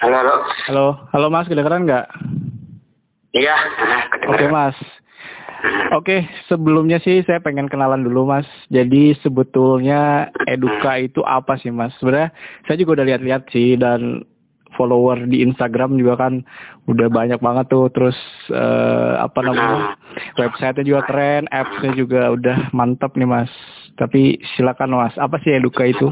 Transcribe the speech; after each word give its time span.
Halo, 0.00 0.16
halo. 0.16 0.36
Halo, 0.64 0.86
halo 1.12 1.26
Mas, 1.28 1.44
kedengeran 1.44 1.84
nggak? 1.84 2.08
Iya, 3.36 3.52
Oke 4.32 4.48
Mas. 4.48 4.72
Oke, 5.92 6.24
sebelumnya 6.48 6.96
sih 7.04 7.20
saya 7.28 7.36
pengen 7.44 7.68
kenalan 7.68 8.08
dulu 8.08 8.24
Mas. 8.24 8.48
Jadi 8.72 9.12
sebetulnya 9.20 10.32
Eduka 10.48 10.96
itu 10.96 11.20
apa 11.20 11.60
sih 11.60 11.68
Mas? 11.68 11.92
Sebenarnya 12.00 12.32
saya 12.64 12.80
juga 12.80 12.96
udah 12.96 13.06
lihat-lihat 13.12 13.52
sih 13.52 13.76
dan 13.76 14.24
follower 14.72 15.28
di 15.28 15.44
Instagram 15.44 16.00
juga 16.00 16.16
kan 16.16 16.48
udah 16.88 17.12
banyak 17.12 17.36
banget 17.36 17.68
tuh. 17.68 17.92
Terus 17.92 18.16
uh, 18.56 19.20
apa 19.20 19.44
namanya 19.44 20.00
websitenya 20.40 20.96
juga 20.96 21.12
keren, 21.12 21.44
appsnya 21.52 21.92
juga 21.92 22.32
udah 22.32 22.72
mantap 22.72 23.12
nih 23.20 23.28
Mas. 23.28 23.52
Tapi 24.00 24.40
silakan 24.56 24.96
Mas, 24.96 25.12
apa 25.20 25.36
sih 25.44 25.52
Eduka 25.52 25.84
itu? 25.84 26.08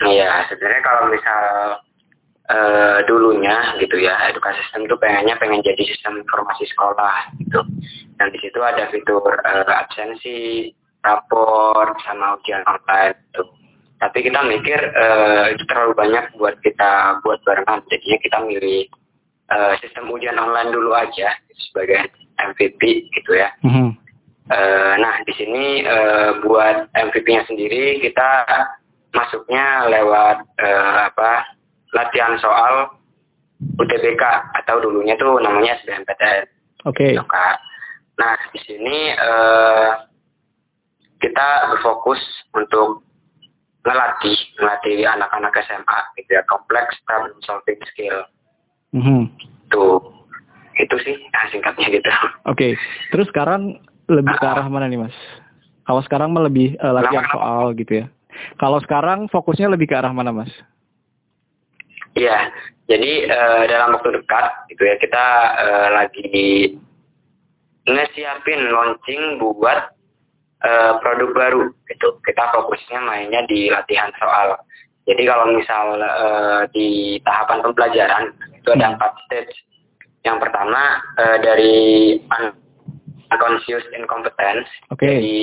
Iya, 0.00 0.48
sebenarnya 0.48 0.82
kalau 0.84 1.12
misal 1.12 1.44
uh, 2.48 2.98
dulunya 3.04 3.76
gitu 3.76 4.00
ya, 4.00 4.16
edukasi 4.32 4.56
sistem 4.64 4.88
itu 4.88 4.96
pengennya 4.96 5.36
pengen 5.36 5.60
jadi 5.60 5.82
sistem 5.84 6.24
informasi 6.24 6.64
sekolah 6.72 7.36
gitu. 7.36 7.60
Dan 8.16 8.32
di 8.32 8.38
situ 8.40 8.60
ada 8.64 8.88
fitur 8.88 9.28
uh, 9.28 9.72
absensi, 9.76 10.72
rapor, 11.04 11.92
sama 12.04 12.40
ujian 12.40 12.64
online 12.64 13.16
gitu. 13.28 13.44
Tapi 14.00 14.18
kita 14.24 14.40
mikir 14.40 14.80
uh, 14.80 15.52
itu 15.52 15.62
terlalu 15.68 15.92
banyak 15.92 16.32
buat 16.40 16.56
kita 16.64 17.20
buat 17.20 17.44
barengan, 17.44 17.84
jadinya 17.92 18.18
kita 18.24 18.38
milih 18.40 18.88
uh, 19.52 19.76
sistem 19.84 20.08
ujian 20.08 20.40
online 20.40 20.72
dulu 20.72 20.96
aja 20.96 21.36
sebagai 21.68 22.08
MVP 22.40 23.12
gitu 23.12 23.36
ya. 23.36 23.52
Mm 23.60 23.68
-hmm. 23.68 23.88
uh, 24.48 24.94
nah 24.96 25.20
di 25.28 25.32
sini 25.36 25.84
uh, 25.84 26.40
buat 26.40 26.88
MVP-nya 26.96 27.44
sendiri 27.44 28.00
kita 28.00 28.48
masuknya 29.10 29.90
lewat 29.90 30.38
uh, 30.58 30.98
apa 31.10 31.30
latihan 31.94 32.38
soal 32.38 32.94
UTBK 33.76 34.22
atau 34.62 34.80
dulunya 34.80 35.18
tuh 35.20 35.36
namanya 35.42 35.76
SBMPTN. 35.84 36.46
Oke. 36.88 36.96
Okay. 36.96 37.10
Gitu, 37.12 37.24
nah 38.16 38.34
di 38.52 38.60
sini 38.64 38.98
uh, 39.16 39.90
kita 41.20 41.48
berfokus 41.74 42.20
untuk 42.56 43.04
melatih 43.84 44.36
melatih 44.60 45.08
anak-anak 45.08 45.52
SMA 45.64 45.98
gitu 46.20 46.36
ya 46.36 46.42
kompleks 46.48 46.96
problem 47.04 47.36
solving 47.44 47.80
skill. 47.92 48.24
Mm 48.96 49.02
-hmm. 49.02 49.20
Tuh 49.72 50.00
itu 50.80 50.96
sih 51.04 51.16
nah, 51.32 51.44
singkatnya 51.52 51.88
gitu. 51.92 52.08
Oke. 52.48 52.56
Okay. 52.56 52.72
Terus 53.12 53.28
sekarang 53.28 53.76
lebih 54.08 54.34
ke 54.40 54.46
arah 54.46 54.66
mana 54.66 54.88
nih 54.88 55.00
mas? 55.04 55.16
Kalau 55.84 56.00
sekarang 56.06 56.32
mah 56.32 56.48
lebih 56.48 56.76
uh, 56.80 56.92
latihan 56.96 57.26
soal 57.28 57.76
gitu 57.76 58.04
ya? 58.04 58.06
Kalau 58.58 58.78
sekarang 58.84 59.26
fokusnya 59.28 59.70
lebih 59.70 59.90
ke 59.90 59.94
arah 59.96 60.12
mana, 60.14 60.30
Mas? 60.30 60.50
Iya, 62.18 62.50
jadi 62.90 63.30
uh, 63.30 63.62
dalam 63.70 63.94
waktu 63.94 64.18
dekat 64.18 64.46
gitu 64.74 64.82
ya 64.82 64.98
kita 64.98 65.26
uh, 65.62 65.88
lagi 65.94 66.74
ngesiapin 67.86 68.66
launching 68.66 69.38
buat 69.38 69.94
uh, 70.66 70.92
produk 70.98 71.30
baru 71.30 71.62
gitu. 71.86 72.18
Kita 72.26 72.50
fokusnya 72.50 72.98
mainnya 73.06 73.46
di 73.46 73.70
latihan 73.70 74.10
soal. 74.18 74.58
Jadi 75.06 75.22
kalau 75.22 75.54
misal 75.54 76.02
uh, 76.02 76.62
di 76.74 77.18
tahapan 77.22 77.62
pembelajaran 77.62 78.24
itu 78.58 78.68
ada 78.74 78.90
hmm. 78.90 78.94
empat 78.98 79.12
stage. 79.26 79.54
Yang 80.26 80.50
pertama 80.50 81.00
uh, 81.16 81.38
dari 81.40 82.18
unconscious 83.30 83.86
incompetence. 83.94 84.66
Okay. 84.92 85.14
Jadi 85.14 85.38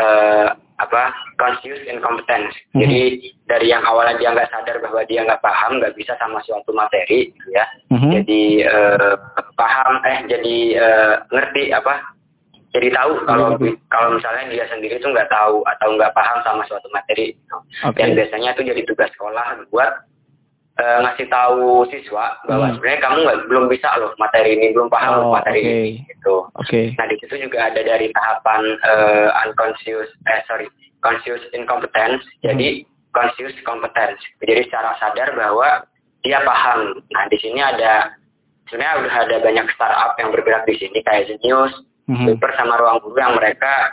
uh, 0.00 0.48
apa 0.80 1.12
conscious 1.36 1.84
incompetence. 1.84 2.56
Mm-hmm. 2.72 2.80
Jadi 2.80 3.00
dari 3.44 3.66
yang 3.68 3.84
awalnya 3.84 4.16
dia 4.16 4.32
nggak 4.32 4.48
sadar 4.48 4.80
bahwa 4.80 5.04
dia 5.04 5.20
nggak 5.22 5.44
paham, 5.44 5.76
nggak 5.76 5.92
bisa 5.94 6.16
sama 6.16 6.40
suatu 6.48 6.72
materi, 6.72 7.28
ya. 7.52 7.64
Mm-hmm. 7.92 8.10
Jadi 8.16 8.42
uh, 8.64 9.14
paham, 9.60 10.00
eh 10.08 10.18
jadi 10.24 10.56
uh, 10.80 11.14
ngerti 11.28 11.76
apa? 11.76 12.00
Jadi 12.70 12.88
tahu 12.94 13.12
kalau 13.28 13.58
mm-hmm. 13.58 13.76
kalau 13.92 14.16
misalnya 14.16 14.48
dia 14.48 14.64
sendiri 14.72 14.96
tuh 15.02 15.12
nggak 15.12 15.28
tahu 15.28 15.60
atau 15.68 15.88
nggak 15.94 16.14
paham 16.16 16.38
sama 16.48 16.62
suatu 16.64 16.88
materi. 16.96 17.36
Okay. 17.84 18.00
Dan 18.00 18.16
biasanya 18.16 18.56
itu 18.56 18.62
jadi 18.72 18.82
tugas 18.88 19.12
sekolah 19.12 19.68
buat 19.68 20.09
uh, 20.80 20.98
ngasih 21.04 21.26
tahu 21.28 21.84
siswa 21.92 22.40
bahwa 22.48 22.72
hmm. 22.72 22.74
sebenarnya 22.80 23.00
kamu 23.04 23.16
nggak 23.22 23.40
belum 23.52 23.64
bisa 23.68 23.88
loh 24.00 24.12
materi 24.16 24.56
ini 24.56 24.72
belum 24.72 24.88
paham 24.88 25.12
oh, 25.28 25.32
materi 25.36 25.60
okay. 25.60 25.70
ini 25.70 25.90
gitu. 26.08 26.34
Oke. 26.56 26.66
Okay. 26.66 26.86
Nah 26.96 27.06
di 27.06 27.16
situ 27.20 27.34
juga 27.36 27.68
ada 27.68 27.80
dari 27.84 28.08
tahapan 28.16 28.62
uh, 28.88 29.28
unconscious 29.44 30.08
eh 30.26 30.40
sorry 30.48 30.66
conscious 31.04 31.44
incompetence 31.52 32.24
hmm. 32.24 32.50
jadi 32.50 32.68
conscious 33.12 33.54
competence. 33.68 34.18
Jadi 34.40 34.66
secara 34.66 34.96
sadar 34.98 35.36
bahwa 35.36 35.84
dia 36.24 36.40
paham. 36.42 37.00
Nah 37.12 37.24
di 37.28 37.36
sini 37.40 37.60
ada 37.60 38.14
sebenarnya 38.70 39.04
udah 39.04 39.14
ada 39.28 39.36
banyak 39.42 39.66
startup 39.74 40.12
yang 40.16 40.30
bergerak 40.30 40.64
di 40.64 40.78
sini 40.78 41.02
kayak 41.02 41.26
Genius, 41.26 41.74
hmm. 42.06 42.26
Super 42.30 42.50
sama 42.54 42.78
Ruang 42.78 43.02
Guru 43.02 43.18
yang 43.18 43.34
mereka 43.34 43.90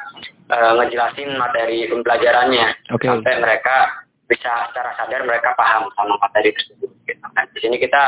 uh, 0.53 0.77
ngejelasin 0.77 1.33
materi 1.35 1.89
pembelajarannya 1.89 2.93
okay. 2.93 3.07
sampai 3.09 3.33
mereka 3.41 4.06
bisa 4.27 4.51
secara 4.71 4.91
sadar 4.99 5.23
mereka 5.23 5.55
paham 5.55 5.87
sama 5.95 6.19
materi 6.19 6.51
tersebut. 6.51 6.91
Gitu. 7.07 7.23
Nah, 7.23 7.43
di 7.47 7.59
sini 7.63 7.75
kita 7.79 8.03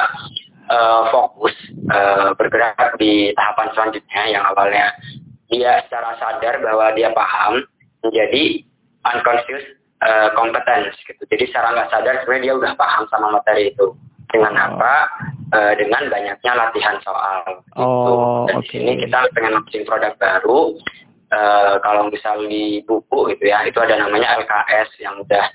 uh, 0.68 1.02
fokus 1.10 1.56
uh, 1.90 2.36
bergerak 2.36 2.76
di 3.00 3.32
tahapan 3.34 3.68
selanjutnya 3.74 4.24
yang 4.28 4.44
awalnya 4.46 4.94
dia 5.50 5.82
secara 5.88 6.14
sadar 6.22 6.62
bahwa 6.62 6.94
dia 6.94 7.10
paham 7.16 7.66
menjadi 8.06 8.64
unconscious 9.08 9.66
uh, 10.04 10.30
competence 10.36 10.94
gitu. 11.08 11.24
Jadi 11.26 11.44
secara 11.50 11.74
nggak 11.74 11.90
sadar 11.90 12.16
sebenarnya 12.22 12.44
dia 12.44 12.56
udah 12.56 12.74
paham 12.78 13.04
sama 13.10 13.28
materi 13.34 13.74
itu. 13.74 13.96
Dengan 14.30 14.54
oh. 14.54 14.62
apa? 14.78 14.96
Uh, 15.50 15.74
dengan 15.74 16.06
banyaknya 16.06 16.52
latihan 16.54 17.02
soal. 17.02 17.42
Gitu. 17.66 17.82
Oh, 17.82 18.46
Dan 18.46 18.62
okay. 18.62 18.62
di 18.62 18.68
sini 18.78 18.92
kita 19.02 19.26
pengen 19.34 19.58
launching 19.58 19.84
produk 19.90 20.14
baru. 20.22 20.78
Uh, 21.30 21.78
kalau 21.86 22.10
misal 22.10 22.42
di 22.50 22.82
buku 22.90 23.34
gitu 23.34 23.54
ya, 23.54 23.62
itu 23.62 23.78
ada 23.78 24.02
namanya 24.02 24.42
LKS 24.42 24.90
yang 24.98 25.14
udah 25.22 25.46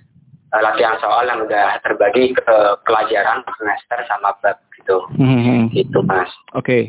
latihan 0.63 0.95
soal 1.03 1.27
yang 1.27 1.43
udah 1.43 1.83
terbagi 1.83 2.35
ke 2.35 2.57
pelajaran 2.87 3.43
semester 3.59 3.99
sama 4.07 4.35
bab 4.39 4.59
gitu. 4.79 5.03
Hmm. 5.19 5.71
Gitu 5.75 5.99
mas. 6.07 6.31
Oke. 6.55 6.63
Okay. 6.63 6.83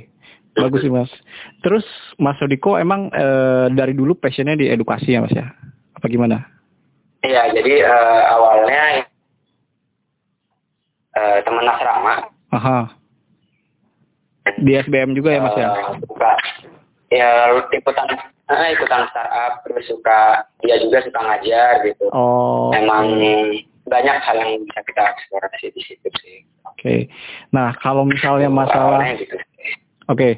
Bagus 0.56 0.88
sih 0.88 0.92
mas. 0.92 1.12
Terus 1.60 1.84
Mas 2.16 2.40
Odiko 2.40 2.80
emang 2.80 3.12
e, 3.12 3.28
dari 3.76 3.92
dulu 3.92 4.16
passionnya 4.16 4.56
di 4.56 4.72
edukasi 4.72 5.12
ya 5.12 5.20
mas 5.20 5.36
ya? 5.36 5.52
Apa 6.00 6.08
gimana? 6.08 6.48
Iya 7.20 7.52
jadi 7.52 7.74
e, 7.84 7.96
awalnya 8.32 8.84
e, 11.12 11.22
teman 11.44 11.68
asrama. 11.68 12.14
Aha. 12.56 12.80
Di 14.64 14.80
SBM 14.80 15.12
juga 15.12 15.36
ya 15.36 15.44
mas 15.44 15.56
ya? 15.60 15.70
Suka. 16.00 16.32
Ya 17.12 17.52
ikutan 17.76 18.35
ah, 18.50 18.70
ikutan 18.70 19.10
startup 19.10 19.54
terus 19.66 19.86
suka 19.90 20.46
dia 20.62 20.76
juga 20.82 21.02
suka 21.06 21.20
ngajar 21.20 21.86
gitu 21.86 22.06
oh 22.14 22.70
memang 22.74 23.06
banyak 23.86 24.18
hal 24.22 24.38
yang 24.42 24.66
bisa 24.66 24.82
kita 24.82 25.04
eksplorasi 25.14 25.68
di 25.74 25.82
situ 25.86 26.08
sih 26.22 26.38
oke 26.66 26.78
okay. 26.78 27.00
nah 27.54 27.74
kalau 27.82 28.06
misalnya 28.06 28.50
masalah 28.50 29.02
gitu. 29.18 29.38
oke 29.38 30.18
okay. 30.18 30.34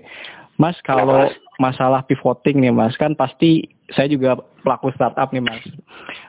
mas 0.59 0.75
kalau 0.83 1.27
masalah 1.59 2.03
pivoting 2.07 2.63
nih 2.63 2.73
mas 2.73 2.95
kan 2.99 3.15
pasti 3.15 3.67
saya 3.95 4.11
juga 4.11 4.39
pelaku 4.63 4.91
startup 4.95 5.31
nih 5.31 5.43
mas 5.43 5.63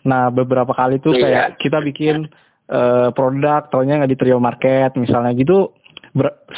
nah 0.06 0.30
beberapa 0.30 0.70
kali 0.74 1.02
tuh 1.02 1.14
iya. 1.14 1.22
kayak 1.22 1.46
kita 1.58 1.78
bikin 1.82 2.30
uh, 2.70 3.10
produk 3.14 3.66
taunya 3.70 3.98
nggak 3.98 4.14
diterima 4.14 4.50
market 4.50 4.94
misalnya 4.94 5.34
gitu 5.34 5.74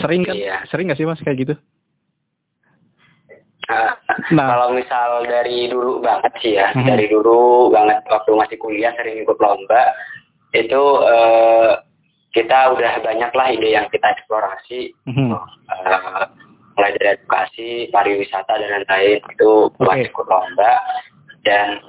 sering 0.00 0.24
kan 0.24 0.36
iya. 0.36 0.64
sering 0.68 0.88
nggak 0.88 0.98
sih 1.00 1.08
mas 1.08 1.20
kayak 1.24 1.38
gitu 1.48 1.54
Nah, 4.36 4.46
kalau 4.46 4.78
misal 4.78 5.26
dari 5.26 5.66
dulu 5.66 5.98
banget 5.98 6.30
sih 6.38 6.54
ya, 6.54 6.70
hmm. 6.70 6.86
dari 6.86 7.10
dulu 7.10 7.70
banget 7.74 7.98
waktu 8.06 8.30
masih 8.36 8.56
kuliah 8.62 8.94
sering 8.94 9.26
ikut 9.26 9.38
lomba, 9.42 9.90
itu 10.54 10.82
uh, 11.02 11.82
kita 12.30 12.74
udah 12.78 13.02
banyak 13.02 13.30
lah 13.34 13.46
ide 13.50 13.74
yang 13.74 13.90
kita 13.90 14.06
eksplorasi, 14.06 14.94
hmm. 15.10 15.34
uh, 15.34 16.24
mulai 16.78 16.94
dari 16.94 17.18
edukasi, 17.18 17.90
pariwisata 17.90 18.54
dan 18.54 18.70
lain-lain 18.70 19.18
itu 19.34 19.50
okay. 19.82 20.06
ikut 20.06 20.26
lomba 20.30 20.72
dan 21.42 21.80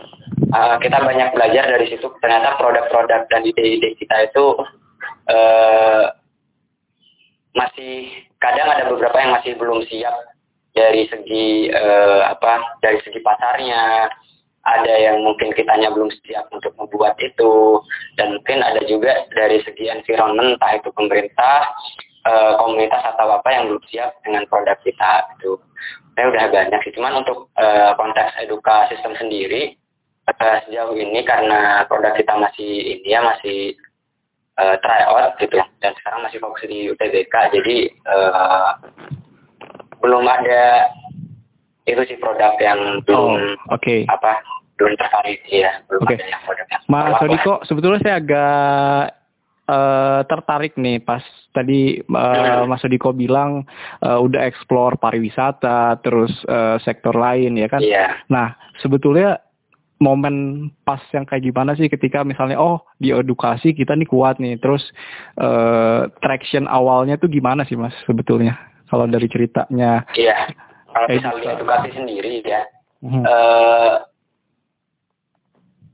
uh, 0.55 0.75
kita 0.79 0.97
banyak 0.99 1.29
belajar 1.35 1.65
dari 1.67 1.85
situ 1.91 2.07
ternyata 2.23 2.57
produk-produk 2.57 3.27
dan 3.29 3.41
ide-ide 3.45 3.95
kita 3.99 4.31
itu 4.31 4.45
uh, 5.29 6.05
masih 7.51 8.07
kadang 8.39 8.67
ada 8.71 8.87
beberapa 8.87 9.17
yang 9.19 9.31
masih 9.35 9.59
belum 9.59 9.83
siap 9.91 10.15
dari 10.81 11.05
segi 11.05 11.69
uh, 11.69 12.25
apa 12.25 12.81
dari 12.81 12.97
segi 13.05 13.21
pasarnya. 13.21 14.09
Ada 14.61 14.93
yang 14.93 15.25
mungkin 15.25 15.57
kitanya 15.57 15.89
belum 15.89 16.13
siap 16.21 16.45
untuk 16.53 16.77
membuat 16.77 17.17
itu. 17.17 17.81
Dan 18.13 18.37
mungkin 18.37 18.61
ada 18.61 18.77
juga 18.85 19.25
dari 19.33 19.57
segi 19.65 19.89
environment 19.89 20.53
entah 20.57 20.77
itu 20.77 20.93
pemerintah 20.93 21.73
uh, 22.29 22.61
komunitas 22.61 23.01
atau 23.01 23.41
apa 23.41 23.49
yang 23.49 23.73
belum 23.73 23.81
siap 23.89 24.21
dengan 24.21 24.45
produk 24.45 24.77
kita 24.85 25.33
itu 25.37 25.57
saya 26.13 26.29
udah 26.29 26.45
banyak 26.53 26.79
sih. 26.85 26.93
Cuman 26.93 27.25
untuk 27.25 27.49
uh, 27.57 27.97
konteks 27.97 28.37
edukasi 28.45 28.93
sistem 28.93 29.17
sendiri 29.17 29.73
uh, 30.29 30.57
sejauh 30.69 30.93
ini 30.93 31.25
karena 31.25 31.81
produk 31.89 32.13
kita 32.13 32.33
masih 32.37 33.01
ini 33.01 33.17
ya 33.17 33.21
masih 33.25 33.73
try 34.61 35.01
out 35.09 35.33
gitu. 35.41 35.57
Dan 35.81 35.97
sekarang 35.97 36.21
masih 36.21 36.37
fokus 36.37 36.69
di 36.69 36.85
UTBK 36.93 37.33
jadi 37.49 37.77
uh, 38.05 38.77
belum 40.01 40.25
ada 40.25 40.89
itu 41.85 42.01
sih 42.05 42.17
produk 42.21 42.53
yang 42.61 43.01
belum 43.05 43.37
Oh, 43.37 43.77
oke. 43.77 44.05
apa 44.09 44.41
belum 44.77 44.97
tertarik 44.97 45.45
ya 45.45 45.81
belum 45.89 46.01
Oke. 46.05 46.17
ada 46.17 46.25
yang 46.25 46.41
produk 46.45 46.67
yang 46.69 46.81
Mas. 46.89 47.13
Sodiko, 47.21 47.53
sebetulnya 47.69 47.99
saya 48.01 48.15
agak 48.17 49.01
eh, 49.69 50.21
tertarik 50.25 50.73
nih 50.77 50.97
pas 51.01 51.21
tadi 51.53 52.01
eh, 52.01 52.63
Mas 52.65 52.81
Sodiko 52.81 53.13
bilang 53.13 53.65
eh, 54.01 54.19
udah 54.19 54.41
explore 54.41 54.97
pariwisata, 54.97 56.01
terus 56.01 56.33
eh, 56.49 56.81
sektor 56.81 57.13
lain 57.13 57.61
ya 57.61 57.69
kan. 57.69 57.81
iya 57.81 58.25
Nah, 58.25 58.57
sebetulnya 58.81 59.37
momen 60.01 60.65
pas 60.81 60.97
yang 61.13 61.29
kayak 61.29 61.45
gimana 61.45 61.77
sih 61.77 61.85
ketika 61.85 62.25
misalnya 62.25 62.57
oh 62.57 62.81
di 62.97 63.13
edukasi 63.13 63.77
kita 63.77 63.93
nih 63.93 64.09
kuat 64.09 64.41
nih, 64.41 64.57
terus 64.57 64.81
eh, 65.37 66.09
traction 66.25 66.65
awalnya 66.65 67.21
tuh 67.21 67.29
gimana 67.29 67.61
sih 67.69 67.77
Mas 67.77 67.93
sebetulnya? 68.09 68.57
Kalau 68.91 69.07
dari 69.07 69.25
ceritanya. 69.25 70.03
iya 70.13 70.51
kalau 70.91 71.07
misalnya 71.07 71.55
edukasi 71.55 71.89
sendiri 71.95 72.43
ya 72.43 72.61
Mhm. 73.01 73.23
eh 73.23 73.93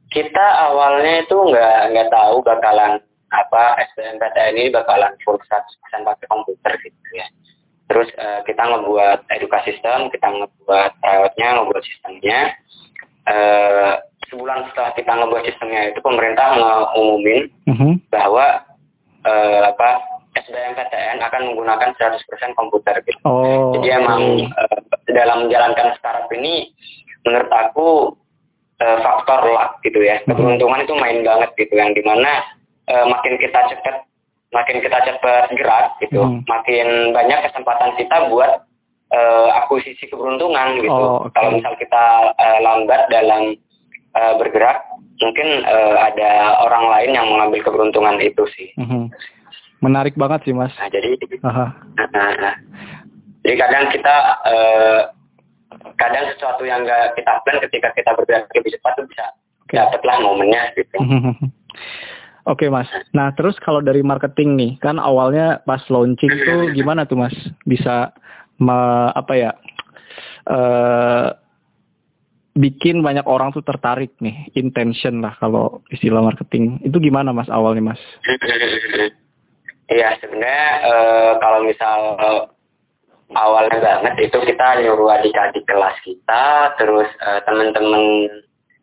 kita 0.10 0.46
awalnya 0.66 1.22
itu 1.22 1.36
nggak 1.36 1.94
nggak 1.94 2.10
tahu 2.10 2.42
bakalan 2.42 2.98
apa 3.28 3.64
SBMPTN 3.92 4.56
ini 4.56 4.72
bakalan 4.72 5.14
full 5.22 5.36
100% 5.38 5.62
pakai 6.02 6.26
komputer 6.26 6.74
gitu 6.80 6.98
ya. 7.14 7.28
Terus 7.88 8.08
eh, 8.16 8.40
kita 8.44 8.64
ngebuat 8.64 9.28
edukasi 9.30 9.76
sistem, 9.76 10.08
kita 10.10 10.28
ngebuat 10.28 10.92
perawatnya, 11.00 11.48
ngebuat 11.60 11.84
sistemnya. 11.84 12.40
Eh, 13.28 13.94
sebulan 14.28 14.72
setelah 14.72 14.92
kita 14.96 15.12
ngebuat 15.14 15.44
sistemnya 15.44 15.82
itu 15.92 16.00
pemerintah 16.00 16.48
ngumumin 16.96 17.52
Mhm. 17.68 17.92
bahwa 18.10 18.64
eh, 19.24 19.62
apa 19.68 19.90
SBMPTN 20.46 21.18
akan 21.22 21.42
menggunakan 21.54 21.90
100% 21.98 22.58
komputer 22.58 22.96
gitu. 23.06 23.20
Oh. 23.26 23.74
Jadi 23.78 23.88
emang 23.90 24.22
eh, 24.46 24.80
dalam 25.12 25.48
menjalankan 25.48 25.98
startup 25.98 26.30
ini 26.34 26.70
menurut 27.26 27.50
aku 27.50 27.88
eh, 28.78 28.98
faktor 29.02 29.50
luck 29.50 29.82
gitu 29.82 30.00
ya. 30.02 30.22
Mhm. 30.24 30.34
Keberuntungan 30.34 30.84
itu 30.86 30.94
main 30.94 31.20
banget 31.26 31.50
gitu 31.58 31.74
yang 31.74 31.92
di 31.98 32.04
mana 32.06 32.46
eh, 32.88 33.06
makin 33.06 33.36
kita 33.42 33.74
cepet 33.74 33.96
makin 34.56 34.80
kita 34.80 35.04
cepet 35.04 35.52
gerak 35.60 36.00
gitu, 36.00 36.24
Mhm. 36.24 36.48
makin 36.48 36.88
banyak 37.12 37.52
kesempatan 37.52 38.00
kita 38.00 38.32
buat 38.32 38.64
eh, 39.08 39.50
akuisisi 39.64 40.08
keberuntungan 40.08 40.84
gitu. 40.84 40.92
Oh, 40.92 41.24
oke. 41.28 41.32
Kalau 41.36 41.56
misal 41.56 41.76
kita 41.80 42.36
eh, 42.36 42.60
lambat 42.60 43.08
dalam 43.08 43.56
eh, 44.16 44.34
bergerak, 44.36 44.84
mungkin 45.20 45.64
eh, 45.64 45.96
ada 45.96 46.60
orang 46.64 46.92
lain 46.92 47.12
yang 47.16 47.28
mengambil 47.32 47.64
keberuntungan 47.64 48.20
itu 48.20 48.44
sih. 48.56 48.70
Mhm. 48.76 49.08
Menarik 49.80 50.18
banget 50.18 50.50
sih 50.50 50.54
Mas. 50.58 50.74
Nah, 50.78 50.90
jadi 50.90 51.18
Aha. 51.46 51.66
Jadi 53.48 53.56
kadang 53.64 53.88
kita 53.96 54.16
eh, 54.44 55.02
kadang 55.96 56.24
sesuatu 56.36 56.68
yang 56.68 56.84
nggak 56.84 57.16
kita 57.16 57.32
plan 57.48 57.58
ketika 57.64 57.90
kita 57.96 58.12
bergerak 58.12 58.52
lebih 58.52 58.76
cepat 58.76 58.92
tuh 59.00 59.06
bisa 59.08 59.26
Oke. 59.64 59.76
dapatlah 59.80 60.18
momennya 60.20 60.76
gitu. 60.76 60.98
Oke 62.52 62.72
mas. 62.72 62.88
Nah 63.12 63.36
terus 63.36 63.60
kalau 63.60 63.84
dari 63.84 64.00
marketing 64.00 64.56
nih, 64.56 64.72
kan 64.80 65.00
awalnya 65.04 65.60
pas 65.68 65.84
launching 65.92 66.32
tuh 66.48 66.72
gimana 66.72 67.04
tuh 67.04 67.20
mas? 67.20 67.36
Bisa 67.68 68.16
me- 68.60 69.12
apa 69.12 69.34
ya? 69.36 69.52
eh 70.48 71.28
bikin 72.58 73.06
banyak 73.06 73.28
orang 73.28 73.54
tuh 73.54 73.62
tertarik 73.62 74.16
nih, 74.18 74.50
intention 74.58 75.22
lah 75.22 75.36
kalau 75.38 75.84
istilah 75.92 76.24
marketing. 76.24 76.80
Itu 76.82 76.98
gimana 77.04 77.36
mas 77.36 77.52
awalnya 77.52 77.94
mas? 77.94 78.02
Iya 79.88 80.20
sebenarnya 80.20 80.68
eh, 80.84 81.32
kalau 81.40 81.60
misal 81.64 82.00
eh, 82.20 82.44
awalnya 83.36 83.80
banget 83.80 84.32
itu 84.32 84.38
kita 84.44 84.84
nyuruh 84.84 85.16
adik-adik 85.16 85.64
kelas 85.64 85.96
kita, 86.04 86.76
terus 86.76 87.08
eh, 87.24 87.40
teman-teman 87.48 88.28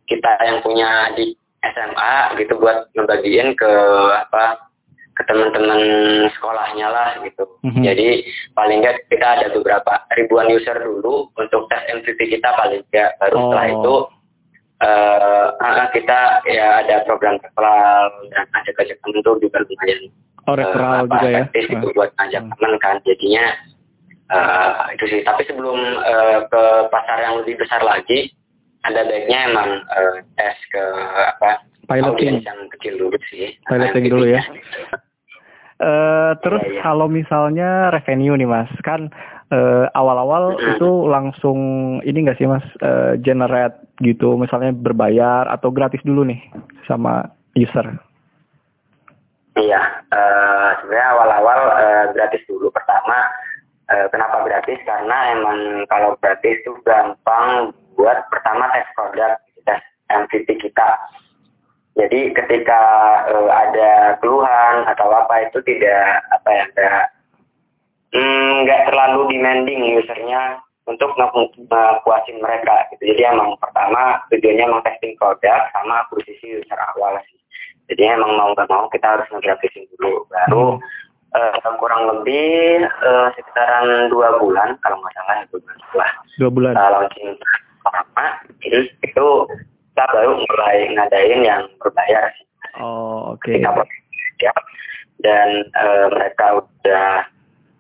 kita 0.09 0.33
yang 0.45 0.65
punya 0.65 1.13
di 1.17 1.37
SMA 1.65 2.41
gitu 2.41 2.61
buat 2.61 2.89
ngebagiin 2.93 3.57
ke 3.57 3.73
apa 4.13 4.69
ke 5.15 5.23
teman-teman 5.31 5.81
sekolahnya 6.35 6.89
lah 6.91 7.21
gitu. 7.23 7.47
Mhm. 7.63 7.85
Jadi 7.85 8.09
paling 8.57 8.83
nggak 8.83 9.07
kita 9.09 9.29
ada 9.41 9.47
beberapa 9.53 9.93
ribuan 10.19 10.51
user 10.51 10.75
dulu 10.81 11.31
untuk 11.39 11.71
tes 11.71 11.85
MVP 11.89 12.37
kita 12.37 12.49
paling 12.59 12.83
nggak 12.91 13.17
baru 13.21 13.37
setelah 13.39 13.67
Oh. 13.69 13.75
itu 13.79 13.97
eh 14.85 15.47
ah, 15.63 15.87
kita 15.95 16.43
ya 16.51 16.83
ada 16.83 17.07
program 17.07 17.39
referral 17.39 18.11
dan 18.35 18.45
ajak-ajak 18.59 18.99
temen 19.01 19.23
tuh 19.23 19.39
juga 19.39 19.63
lumayan 19.63 20.11
Oh 20.45 20.55
referral 20.55 21.05
apa, 21.05 21.13
juga 21.15 21.29
ya? 21.29 21.45
Ah. 21.49 21.93
buat 21.93 22.11
ngajak 22.15 22.43
Hmm. 22.43 22.53
teman 22.53 22.73
kan 22.79 22.97
jadinya 23.03 23.45
eh 24.25 24.73
itu 24.93 25.05
sih 25.07 25.21
tapi 25.21 25.45
sebelum 25.45 25.77
eh, 26.01 26.39
ke 26.49 26.63
pasar 26.89 27.21
yang 27.21 27.41
lebih 27.41 27.61
besar 27.61 27.81
lagi 27.81 28.33
ada 28.83 29.05
baiknya 29.05 29.39
emang 29.49 29.69
eh, 29.85 30.17
tes 30.35 30.57
ke 30.69 30.85
apa 31.31 31.61
Piloting. 31.85 32.41
yang 32.41 32.61
kecil 32.73 32.97
dulu 32.97 33.17
sih 33.29 33.53
Piloting 33.65 34.05
dulu 34.09 34.25
ya. 34.25 34.41
Eh 35.75 36.33
terus 36.41 36.63
Iya, 36.63 36.71
iya. 36.71 36.83
kalau 36.83 37.11
misalnya 37.11 37.91
revenue 37.91 38.39
nih 38.39 38.47
mas, 38.47 38.71
kan 38.81 39.11
eh, 39.51 39.85
awal-awal 39.93 40.55
Mhm. 40.55 40.71
itu 40.73 40.91
langsung 41.05 41.59
ini 42.01 42.25
nggak 42.25 42.39
sih 42.39 42.47
mas 42.47 42.65
eh, 42.81 43.19
generate 43.21 43.77
gitu, 43.99 44.39
misalnya 44.39 44.71
berbayar 44.73 45.51
atau 45.51 45.69
gratis 45.69 46.01
dulu 46.01 46.25
nih 46.25 46.41
sama 46.87 47.27
user? 47.55 47.85
Iya, 49.55 49.79
eh, 50.11 50.69
sebenarnya 50.83 51.09
awal-awal 51.15 51.61
eh, 51.79 52.05
gratis 52.11 52.43
dulu. 52.51 52.75
Pertama, 52.75 53.23
eh, 53.87 54.07
kenapa 54.11 54.43
gratis? 54.43 54.83
Karena 54.83 55.31
emang 55.31 55.87
kalau 55.87 56.19
gratis 56.19 56.59
itu 56.59 56.75
gampang 56.83 57.71
buat 57.95 58.27
pertama 58.35 58.67
tes 58.75 58.83
produk, 58.99 59.39
tes 59.63 59.79
MVP 60.11 60.59
kita. 60.59 60.99
Jadi 61.95 62.35
ketika 62.35 62.83
eh, 63.31 63.51
ada 63.55 64.19
keluhan 64.19 64.91
atau 64.91 65.07
apa 65.15 65.47
itu 65.47 65.63
tidak 65.63 66.03
apa 66.35 66.51
ya 66.51 66.65
nggak 66.75 68.81
mm, 68.83 68.87
terlalu 68.91 69.21
demanding 69.31 70.03
usernya 70.03 70.59
untuk 70.91 71.15
nge- 71.15 71.55
ngepuasin 71.71 72.43
mereka 72.43 72.91
gitu. 72.91 73.15
Jadi 73.15 73.23
emang 73.23 73.55
pertama 73.63 74.19
tujuannya 74.35 74.67
emang 74.67 74.83
testing 74.83 75.15
produk 75.15 75.71
sama 75.71 76.03
akuisisi 76.03 76.59
user 76.59 76.81
awal 76.95 77.23
sih. 77.31 77.44
Jadi 77.85 78.03
emang 78.07 78.33
mau 78.35 78.49
nggak 78.53 78.69
mau 78.69 78.89
kita 78.89 79.07
harus 79.17 79.29
ngegratisin 79.29 79.85
dulu. 79.97 80.25
Baru 80.29 80.81
eh, 81.35 81.71
kurang 81.77 82.03
lebih 82.09 82.81
eh, 82.87 83.29
sekitaran 83.35 84.09
dua 84.09 84.39
bulan 84.39 84.79
kalau 84.81 85.03
nggak 85.03 85.15
salah 85.15 85.35
ya 85.37 85.45
dua 85.51 85.61
bulan 85.61 85.77
setelah 85.83 86.11
Dua 86.39 86.51
bulan. 86.51 86.73
kita 86.75 86.87
launching 86.91 87.31
pertama 87.85 88.25
jadi 88.65 88.79
itu 89.05 89.27
kita 89.93 90.05
baru 90.11 90.33
mulai 90.41 90.77
ngadain 90.97 91.41
yang 91.45 91.63
berbayar 91.79 92.25
sih 92.39 92.47
Oh 92.81 93.37
oke. 93.37 93.51
proses 93.51 94.01
siap 94.41 94.57
dan 95.21 95.49
eh, 95.69 96.07
mereka 96.11 96.59
udah 96.59 97.11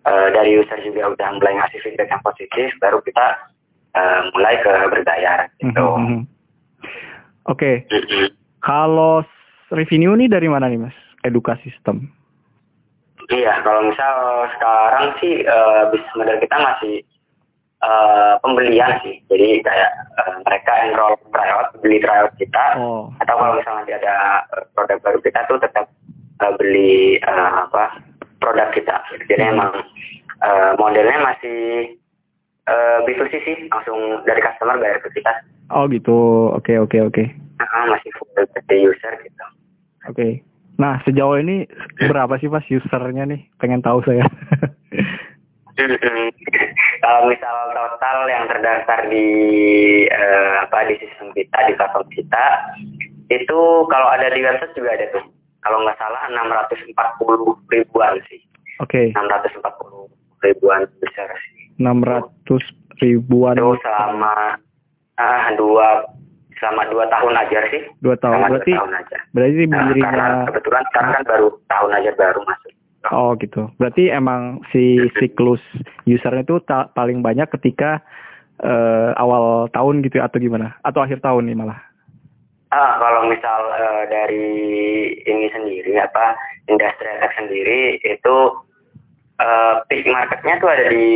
eh, 0.04 0.28
dari 0.30 0.60
user 0.60 0.78
juga 0.84 1.14
udah 1.14 1.28
mulai 1.38 1.54
ngasih 1.58 1.80
feedback 1.82 2.10
yang 2.10 2.22
positif 2.22 2.68
baru 2.78 2.98
kita 3.02 3.26
eh, 3.96 4.20
mulai 4.34 4.54
ke 4.60 4.72
berbayar 4.92 5.38
gitu. 5.58 5.86
Mhm. 5.98 6.20
Oke, 7.44 7.84
Mm-mm. 7.86 8.32
kalau 8.58 9.20
revenue 9.70 10.12
nih 10.14 10.28
dari 10.28 10.48
mana 10.48 10.66
nih 10.66 10.80
mas? 10.80 10.96
Edukasi 11.22 11.72
sistem. 11.72 12.10
Iya, 13.32 13.64
kalau 13.64 13.88
misal 13.88 14.14
sekarang 14.52 15.16
sih 15.16 15.40
eh, 15.40 15.82
bisnis 15.88 16.12
model 16.12 16.36
kita 16.38 16.56
masih 16.60 16.94
eh, 17.80 18.34
pembelian 18.44 19.00
sih. 19.00 19.16
Jadi 19.32 19.64
kayak 19.64 19.90
eh, 20.20 20.34
mereka 20.44 20.72
enroll 20.84 21.16
tryout, 21.32 21.72
beli 21.80 22.04
tryout 22.04 22.32
kita, 22.36 22.76
Oh. 22.76 23.08
atau 23.24 23.34
kalau 23.34 23.56
misalnya 23.56 23.80
nanti 23.80 23.92
ada 23.96 24.14
produk 24.76 24.98
baru 25.00 25.18
kita 25.24 25.40
tuh 25.48 25.56
tetap 25.56 25.88
eh, 26.44 26.52
beli 26.60 27.16
eh, 27.16 27.48
apa 27.64 27.96
produk 28.44 28.68
kita. 28.76 28.96
Jadi 29.24 29.40
Hmm. 29.40 29.52
emang 29.56 29.72
eh, 30.44 30.70
modelnya 30.76 31.18
masih 31.24 31.58
eh, 32.68 32.98
B2C 33.08 33.32
sih, 33.40 33.56
langsung 33.72 34.20
dari 34.28 34.44
customer 34.44 34.76
bayar 34.76 35.00
ke 35.00 35.08
kita. 35.16 35.32
Oh 35.72 35.88
gitu. 35.88 36.52
Oke 36.52 36.76
oke 36.76 37.00
oke. 37.00 37.24
Ah, 37.62 37.86
masih 37.86 38.10
full 38.18 38.28
dari 38.34 38.76
user 38.82 39.14
gitu. 39.22 39.44
Oke. 40.10 40.42
Nah 40.74 40.98
sejauh 41.06 41.38
ini 41.38 41.70
berapa 42.10 42.34
sih 42.42 42.50
mas 42.50 42.66
usernya 42.66 43.24
nih? 43.30 43.46
Pengen 43.62 43.82
tahu 43.82 44.02
saya. 44.02 44.26
Kalau 47.02 47.26
misal 47.26 47.54
total 47.74 48.18
yang 48.30 48.46
terdaftar 48.46 49.10
di 49.10 49.26
eh, 50.06 50.52
apa 50.62 50.86
di 50.86 50.94
sistem 51.02 51.34
kita 51.34 51.66
di 51.66 51.74
platform 51.74 52.06
kita 52.14 52.46
itu 53.26 53.60
kalau 53.90 54.08
ada 54.14 54.30
di 54.30 54.38
website 54.38 54.74
juga 54.78 54.94
ada 54.94 55.06
tuh. 55.10 55.24
Kalau 55.66 55.82
nggak 55.82 55.98
salah 55.98 56.22
640 56.30 56.94
ribuan 57.74 58.14
sih. 58.30 58.38
Oke. 58.78 59.10
640 59.16 59.58
ribuan 60.46 60.86
besar 61.02 61.26
sih. 61.42 61.74
600 61.82 63.02
ribuan 63.02 63.58
Itu 63.58 63.74
selama 63.82 64.60
ah 65.18 65.46
dua 65.58 66.06
selama 66.60 66.82
dua 66.90 67.04
tahun 67.10 67.34
aja 67.34 67.58
sih. 67.70 67.82
dua 68.00 68.16
tahun. 68.18 68.34
Selama 68.38 68.48
Berarti 68.54 68.72
dua 68.72 68.78
tahun 68.80 68.94
aja. 68.94 69.16
berarti 69.34 69.54
Nah, 69.54 69.70
berdirinya 69.72 70.10
karena 70.10 70.46
kebetulan 70.48 70.84
sekarang 70.90 71.10
kan 71.12 71.24
baru 71.26 71.48
tahun 71.70 71.90
aja 71.98 72.10
baru 72.18 72.40
masuk. 72.46 72.72
Oh 73.12 73.30
gitu. 73.36 73.62
Berarti 73.76 74.04
emang 74.08 74.64
si 74.72 74.96
siklus 75.20 75.60
usernya 76.08 76.40
itu 76.40 76.56
ta- 76.64 76.88
paling 76.96 77.20
banyak 77.20 77.44
ketika 77.60 78.00
uh, 78.64 79.12
awal 79.20 79.68
tahun 79.76 80.00
gitu 80.00 80.20
ya, 80.20 80.24
atau 80.24 80.40
gimana? 80.40 80.72
Atau 80.80 81.04
akhir 81.04 81.20
tahun 81.20 81.52
nih 81.52 81.56
malah? 81.58 81.80
Ah, 82.72 82.98
kalau 82.98 83.28
misal 83.28 83.60
uh, 83.70 84.02
dari 84.08 84.50
ini 85.20 85.46
sendiri 85.52 85.94
apa 86.00 86.34
industri 86.66 87.06
attack 87.06 87.36
sendiri 87.38 88.02
itu 88.02 88.36
uh, 89.38 89.84
peak 89.86 90.08
marketnya 90.10 90.58
tuh 90.58 90.70
ada 90.72 90.90
di 90.90 91.06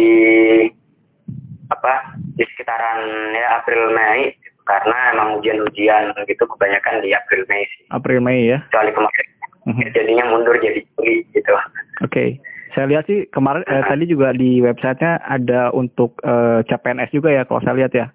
apa 1.68 2.14
di 2.38 2.44
sekitaran 2.46 3.00
ya 3.34 3.60
April 3.60 3.90
Mei 3.90 4.38
karena 4.68 5.16
emang 5.16 5.28
ujian-ujian 5.40 6.12
gitu 6.28 6.44
kebanyakan 6.44 7.00
di 7.00 7.16
April 7.16 7.48
Mei 7.48 7.64
sih. 7.64 7.82
April 7.88 8.20
Mei 8.20 8.52
ya. 8.52 8.60
Kecuali 8.68 8.92
kemarin 8.92 9.26
mm-hmm. 9.64 9.88
jadinya 9.96 10.24
mundur 10.28 10.56
jadi 10.60 10.80
Juli 10.94 11.24
gitu. 11.32 11.52
Oke. 11.56 11.64
Okay. 12.04 12.28
Saya 12.76 12.84
lihat 12.84 13.08
sih 13.08 13.24
kemarin 13.32 13.64
uh, 13.64 13.82
tadi 13.88 14.04
juga 14.04 14.36
di 14.36 14.60
websitenya 14.60 15.24
ada 15.24 15.72
untuk 15.72 16.20
uh, 16.22 16.60
CPNS 16.68 17.10
juga 17.16 17.32
ya 17.32 17.42
kalau 17.48 17.64
saya 17.64 17.80
lihat 17.80 17.92
ya. 17.96 18.06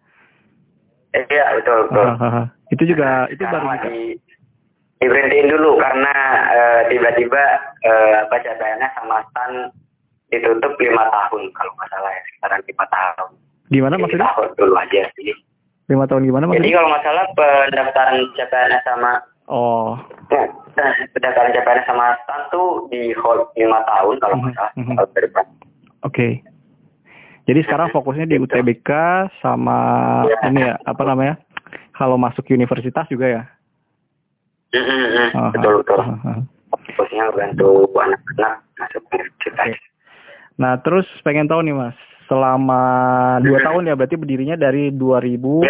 Eh, 1.18 1.26
iya 1.34 1.58
betul 1.58 1.90
betul. 1.90 2.06
Uh, 2.06 2.14
uh, 2.22 2.26
uh. 2.46 2.46
Itu 2.70 2.84
juga 2.86 3.26
itu 3.34 3.44
baru 3.44 3.70
di 3.90 4.16
diberhentiin 5.02 5.52
dulu 5.52 5.84
karena 5.84 6.16
tiba-tiba 6.88 7.44
uh, 7.84 8.24
apa 8.24 8.40
CPNS 8.40 8.94
sama 8.96 9.20
STAN 9.34 9.52
ditutup 10.32 10.74
lima 10.80 11.12
tahun 11.12 11.52
kalau 11.52 11.72
nggak 11.76 11.90
salah 11.92 12.12
ya 12.14 12.22
sekarang 12.40 12.62
lima 12.64 12.86
tahun. 12.88 13.30
Gimana 13.68 13.96
maksudnya? 14.00 14.30
Tahun 14.32 14.50
dulu 14.56 14.74
aja 14.80 15.02
sih. 15.18 15.34
Lima 15.92 16.08
tahun 16.08 16.24
gimana 16.24 16.48
maksudnya? 16.48 16.64
Jadi 16.64 16.76
kalau 16.76 16.88
nggak 16.90 17.04
salah 17.04 17.26
pendaftaran 17.36 18.18
CPNS 18.40 18.84
sama 18.88 19.12
Oh. 19.52 20.00
Nah, 20.32 20.92
pendaftaran 21.12 21.52
CPNS 21.52 21.86
sama 21.86 22.16
STAN 22.24 22.42
tuh 22.48 22.88
di 22.88 23.12
hold 23.20 23.52
lima 23.60 23.84
tahun 23.84 24.16
kalau 24.24 24.36
nggak 24.40 24.56
salah. 24.56 24.72
Mm 24.80 24.84
-hmm. 24.88 24.98
Oke. 25.04 25.44
Okay. 26.08 26.32
Jadi 27.44 27.60
sekarang 27.68 27.92
fokusnya 27.92 28.24
di 28.24 28.40
UTBK 28.40 28.90
sama 29.44 29.80
ya. 30.24 30.40
ini 30.48 30.64
ya 30.64 30.80
apa 30.88 31.04
namanya? 31.04 31.36
Kalau 31.92 32.16
masuk 32.16 32.48
universitas 32.56 33.04
juga 33.12 33.28
ya? 33.28 33.44
Mm 34.72 34.84
-hmm. 34.88 35.52
betul 35.60 35.74
betul. 35.84 36.00
Uh, 36.00 36.24
uh. 36.24 36.40
Fokusnya 36.72 37.36
bantu 37.36 37.92
anak-anak 38.00 38.64
masuk 38.80 39.04
universitas. 39.12 39.60
Okay. 39.60 39.76
Nah 40.56 40.80
terus 40.80 41.06
pengen 41.28 41.52
tahu 41.52 41.68
nih 41.68 41.76
mas, 41.76 41.98
selama 42.28 42.84
dua 43.44 43.60
tahun 43.62 43.90
ya 43.92 43.96
berarti 43.98 44.16
berdirinya 44.16 44.56
dari 44.60 44.90
2018 44.94 45.64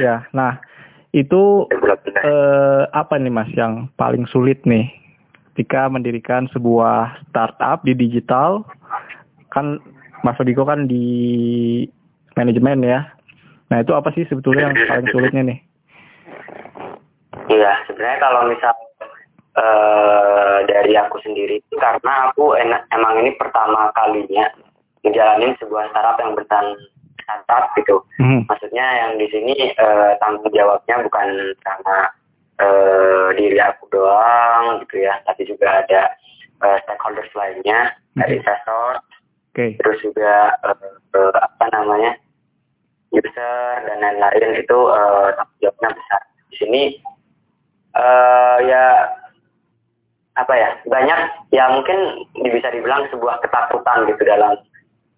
ya. 0.00 0.24
Nah 0.32 0.58
itu 1.14 1.70
eh, 2.24 2.82
apa 2.90 3.14
nih 3.20 3.32
mas 3.32 3.50
yang 3.54 3.86
paling 3.94 4.26
sulit 4.26 4.58
nih 4.66 4.90
ketika 5.54 5.86
mendirikan 5.86 6.50
sebuah 6.50 7.14
startup 7.30 7.86
di 7.86 7.94
digital 7.94 8.66
kan 9.54 9.78
Mas 10.26 10.40
Odiko 10.40 10.66
kan 10.66 10.90
di 10.90 11.06
manajemen 12.34 12.82
ya. 12.82 13.06
Nah 13.70 13.78
itu 13.84 13.94
apa 13.94 14.10
sih 14.18 14.26
sebetulnya 14.26 14.72
yang 14.72 14.76
paling 14.90 15.08
sulitnya 15.14 15.42
nih? 15.46 15.58
Iya 17.52 17.72
sebenarnya 17.86 18.18
kalau 18.18 18.40
misal 18.50 18.74
uh, 19.54 20.58
dari 20.66 20.96
aku 20.98 21.22
sendiri 21.22 21.62
karena 21.76 22.32
aku 22.32 22.58
enak, 22.58 22.88
emang 22.90 23.22
ini 23.22 23.36
pertama 23.38 23.94
kalinya 23.94 24.48
ngejalanin 25.04 25.52
sebuah 25.60 25.92
startup 25.92 26.16
yang 26.18 26.32
bertahan 26.32 26.68
startup 27.24 27.72
gitu. 27.76 27.96
Hmm. 28.20 28.44
Maksudnya 28.48 28.84
yang 28.84 29.12
di 29.20 29.26
sini 29.32 29.54
uh, 29.76 30.16
tanggung 30.20 30.48
jawabnya 30.52 31.04
bukan 31.04 31.28
sama 31.64 31.96
uh, 32.60 33.28
diri 33.36 33.60
aku 33.60 33.88
doang 33.92 34.84
gitu 34.84 35.04
ya, 35.04 35.20
tapi 35.28 35.44
juga 35.48 35.84
ada 35.84 36.12
uh, 36.64 36.76
stakeholders 36.84 37.32
lainnya, 37.36 37.92
hmm. 37.92 38.20
dari 38.20 38.40
investor, 38.40 38.90
okay. 39.52 39.76
terus 39.80 39.98
juga 40.04 40.56
uh, 40.64 40.76
uh, 41.16 41.32
apa 41.40 41.64
namanya 41.72 42.16
user 43.14 43.86
dan 43.86 43.98
lain-lain 44.02 44.58
itu 44.58 44.78
uh, 44.90 45.32
tanggung 45.36 45.60
jawabnya 45.62 45.90
besar. 45.96 46.22
Di 46.52 46.56
sini 46.60 46.82
uh, 47.96 48.58
ya 48.64 48.84
apa 50.34 50.50
ya 50.50 50.70
banyak 50.90 51.20
ya 51.54 51.70
mungkin 51.70 52.26
bisa 52.42 52.66
dibilang 52.74 53.06
sebuah 53.14 53.38
ketakutan 53.38 54.10
gitu 54.10 54.22
dalam 54.26 54.58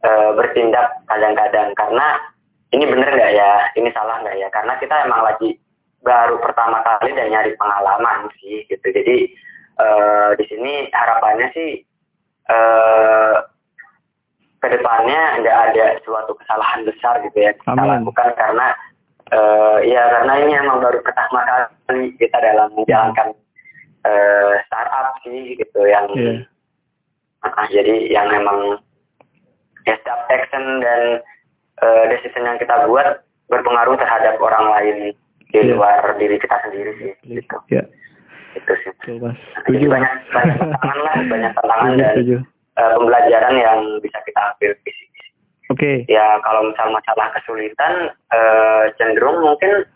uh, 0.06 0.30
bertindak 0.38 1.02
kadang-kadang. 1.10 1.74
Karena 1.74 2.22
ini 2.70 2.86
bener 2.86 3.10
nggak 3.10 3.32
ya? 3.34 3.50
Ini 3.74 3.90
salah 3.90 4.22
nggak 4.22 4.38
ya? 4.38 4.48
Karena 4.54 4.78
kita 4.78 4.94
emang 5.02 5.26
lagi 5.26 5.58
baru 6.06 6.38
pertama 6.38 6.86
kali 6.86 7.10
dan 7.18 7.34
nyari 7.34 7.58
pengalaman 7.58 8.30
sih 8.38 8.62
gitu. 8.70 8.86
Jadi 8.86 9.34
uh, 9.82 10.30
di 10.38 10.44
sini 10.46 10.86
harapannya 10.94 11.50
sih 11.50 11.82
uh, 12.50 13.42
ke 14.62 14.68
depannya 14.72 15.42
nggak 15.44 15.58
ada 15.70 15.86
suatu 16.02 16.32
kesalahan 16.42 16.82
besar 16.88 17.20
gitu 17.22 17.38
ya 17.38 17.52
kita 17.54 17.76
Amin. 17.76 18.02
lakukan 18.02 18.30
karena 18.34 18.66
uh, 19.30 19.78
ya 19.84 20.02
karena 20.18 20.32
ini 20.42 20.52
emang 20.58 20.78
baru 20.80 20.98
pertama 21.04 21.40
kali 21.86 22.16
kita 22.16 22.38
dalam 22.40 22.72
menjalankan 22.74 23.36
uh, 24.02 24.52
startup 24.66 25.20
sih 25.22 25.54
gitu 25.54 25.80
yang 25.86 26.08
yeah. 26.16 26.40
uh, 27.44 27.66
jadi 27.68 28.10
yang 28.10 28.26
emang 28.32 28.80
ya 29.86 29.94
setiap 30.02 30.20
action 30.28 30.82
dan 30.82 31.00
uh, 31.80 32.04
decision 32.10 32.44
yang 32.44 32.58
kita 32.58 32.74
buat 32.90 33.22
berpengaruh 33.46 33.96
terhadap 33.98 34.34
orang 34.42 34.66
lain 34.74 34.96
di 35.46 35.58
yeah. 35.62 35.70
luar 35.72 36.02
diri 36.18 36.36
kita 36.42 36.56
sendiri 36.66 36.92
sih 36.98 37.12
yeah. 37.22 37.38
gitu. 37.40 37.56
Yeah. 37.70 37.86
Itu 38.58 38.72
sih. 38.82 39.16
Mas. 39.22 39.38
Jadi 39.70 39.86
banyak 39.86 40.12
banyak 40.34 40.56
tantangan 40.58 40.98
lah, 41.00 41.16
banyak 41.32 41.52
tantangan 41.54 41.90
dan 41.94 42.14
uh, 42.76 42.90
pembelajaran 42.98 43.54
yang 43.54 43.78
bisa 44.02 44.18
kita 44.26 44.40
ambil 44.54 44.70
di 44.82 44.92
sini. 44.92 45.22
Oke. 45.70 45.78
Okay. 45.78 45.96
Ya 46.10 46.42
kalau 46.42 46.66
misal 46.66 46.90
masalah 46.90 47.26
kesulitan 47.38 48.10
uh, 48.34 48.90
cenderung 48.98 49.38
mungkin 49.44 49.86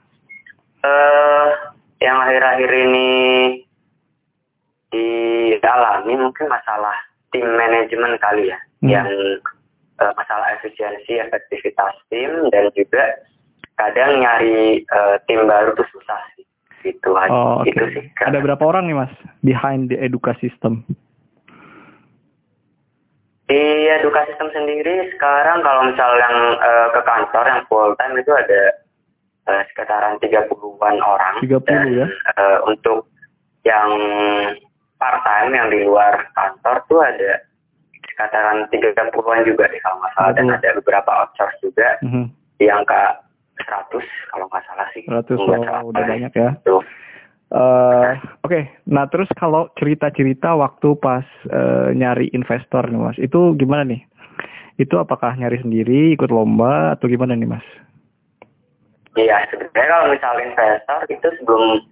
uh, 0.87 1.49
yang 2.01 2.17
akhir-akhir 2.17 2.71
ini 2.71 3.09
dialami 4.91 6.15
mungkin 6.19 6.47
masalah 6.51 6.97
tim 7.31 7.47
manajemen 7.47 8.19
kali 8.19 8.51
ya, 8.51 8.59
hmm. 8.83 8.91
yang 8.91 9.07
uh, 10.01 10.13
masalah 10.17 10.57
efisiensi, 10.59 11.21
efektivitas 11.21 11.95
tim 12.09 12.49
dan 12.51 12.73
juga 12.75 13.21
kadang 13.77 14.21
nyari 14.21 14.85
uh, 14.93 15.17
tim 15.29 15.45
baru 15.45 15.77
tuh 15.77 15.89
susah 15.93 16.21
sih. 16.37 16.45
Gitu. 16.81 17.13
Oh, 17.13 17.61
okay. 17.61 17.77
Itu 17.77 17.85
sih. 17.93 18.05
Ada 18.25 18.41
berapa 18.41 18.65
orang 18.65 18.89
nih 18.89 18.97
mas 18.97 19.13
behind 19.45 19.93
the 19.93 20.01
education 20.01 20.49
system? 20.49 20.73
Di 23.51 23.61
edukasi 24.01 24.33
sistem 24.33 24.49
sendiri 24.55 25.11
sekarang 25.13 25.61
kalau 25.61 25.91
misal 25.91 26.11
yang 26.17 26.37
uh, 26.57 26.89
ke 26.95 27.01
kantor 27.03 27.45
yang 27.51 27.61
full 27.69 27.93
time 27.99 28.15
itu 28.17 28.33
ada 28.33 28.63
uh, 29.51 29.63
sekitaran 29.69 30.17
30-an 30.23 30.97
orang. 31.03 31.35
30 31.45 31.69
dan, 31.69 31.85
ya? 31.91 32.07
Uh, 32.39 32.59
untuk 32.71 33.11
yang 33.67 33.91
part 34.97 35.21
time 35.27 35.53
yang 35.53 35.69
di 35.69 35.85
luar 35.85 36.31
kantor 36.33 36.77
tuh 36.89 37.01
ada 37.05 37.45
sekitaran 38.21 38.69
30-an 38.69 39.41
juga 39.49 39.65
deh 39.73 39.81
kalau 39.81 39.97
nggak 40.05 40.13
salah. 40.13 40.33
Dan 40.37 40.47
ada 40.53 40.69
beberapa 40.77 41.11
outsource 41.25 41.57
juga 41.65 41.89
mm 42.05 42.11
-hmm. 42.13 42.25
di 42.61 42.67
angka 42.69 43.25
100 43.65 44.33
kalau 44.33 44.45
nggak 44.53 44.65
salah 44.69 44.87
sih. 44.93 45.03
100 45.09 45.41
oh, 45.41 45.89
udah 45.89 46.05
banyak 46.05 46.33
ya. 46.37 46.51
Tuh. 46.69 46.85
Uh, 47.51 48.15
Oke, 48.47 48.47
okay. 48.47 48.63
nah 48.87 49.11
terus 49.11 49.27
kalau 49.35 49.67
cerita-cerita 49.75 50.55
waktu 50.55 50.95
pas 51.03 51.27
uh, 51.51 51.91
nyari 51.91 52.31
investor 52.31 52.87
nih 52.87 53.01
mas, 53.03 53.19
itu 53.19 53.59
gimana 53.59 53.83
nih? 53.83 54.07
Itu 54.79 55.03
apakah 55.03 55.35
nyari 55.35 55.59
sendiri, 55.59 56.15
ikut 56.15 56.31
lomba 56.31 56.95
atau 56.95 57.11
gimana 57.11 57.35
nih 57.35 57.51
mas? 57.51 57.67
Iya, 59.19 59.51
sebenarnya 59.51 59.91
kalau 59.91 60.07
misal 60.15 60.35
investor 60.39 61.01
itu 61.11 61.27
sebelum 61.43 61.83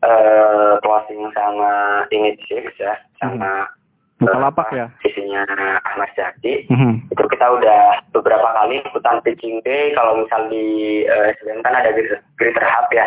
uh, 0.00 0.80
closing 0.80 1.28
sama 1.36 2.08
initiative 2.08 2.72
ya, 2.80 2.96
sama 3.20 3.68
hmm. 3.68 3.81
Bukalapak 4.22 4.68
uh, 4.70 4.76
ya? 4.78 4.86
Isinya 5.02 5.42
Ahmad 5.82 6.10
Jati, 6.14 6.70
hmm. 6.70 7.10
itu 7.10 7.24
kita 7.26 7.46
udah 7.58 8.06
beberapa 8.14 8.48
kali 8.54 8.78
ikutan 8.86 9.18
pitching 9.26 9.58
day, 9.66 9.90
kalau 9.98 10.22
misal 10.22 10.46
di 10.46 11.02
uh, 11.10 11.34
sebenarnya 11.42 11.62
kan 11.66 11.74
ada 11.74 11.90
Greater 12.38 12.66
Hub 12.66 12.86
ya, 12.94 13.06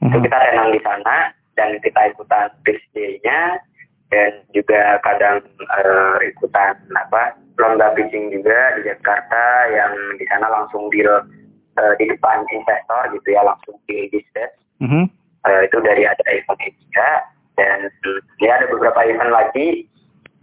hmm. 0.00 0.08
itu 0.08 0.16
kita 0.24 0.36
renang 0.40 0.72
di 0.72 0.80
sana, 0.80 1.30
dan 1.54 1.78
kita 1.80 2.00
ikutan 2.14 2.50
pitch 2.66 2.82
day-nya 2.94 3.58
dan 4.12 4.30
juga 4.54 5.00
kadang 5.02 5.42
uh, 5.74 6.18
ikutan 6.22 6.78
apa 6.94 7.34
lomba 7.58 7.94
pitching 7.98 8.30
juga 8.30 8.78
di 8.78 8.86
Jakarta 8.86 9.70
yang 9.74 9.94
di 10.18 10.24
sana 10.30 10.46
langsung 10.50 10.90
di 10.90 11.02
uh, 11.06 11.22
di 11.98 12.04
depan 12.10 12.46
investor 12.50 13.10
gitu 13.14 13.28
ya 13.34 13.42
langsung 13.42 13.74
di 13.90 14.10
stage 14.30 14.54
mm 14.82 14.86
-hmm. 14.86 15.04
uh, 15.46 15.60
itu 15.66 15.78
dari 15.82 16.06
ada 16.06 16.24
event 16.30 16.60
juga 16.62 17.10
dan 17.54 17.90
ya 18.42 18.58
ada 18.58 18.66
beberapa 18.70 19.00
event 19.06 19.30
lagi 19.30 19.86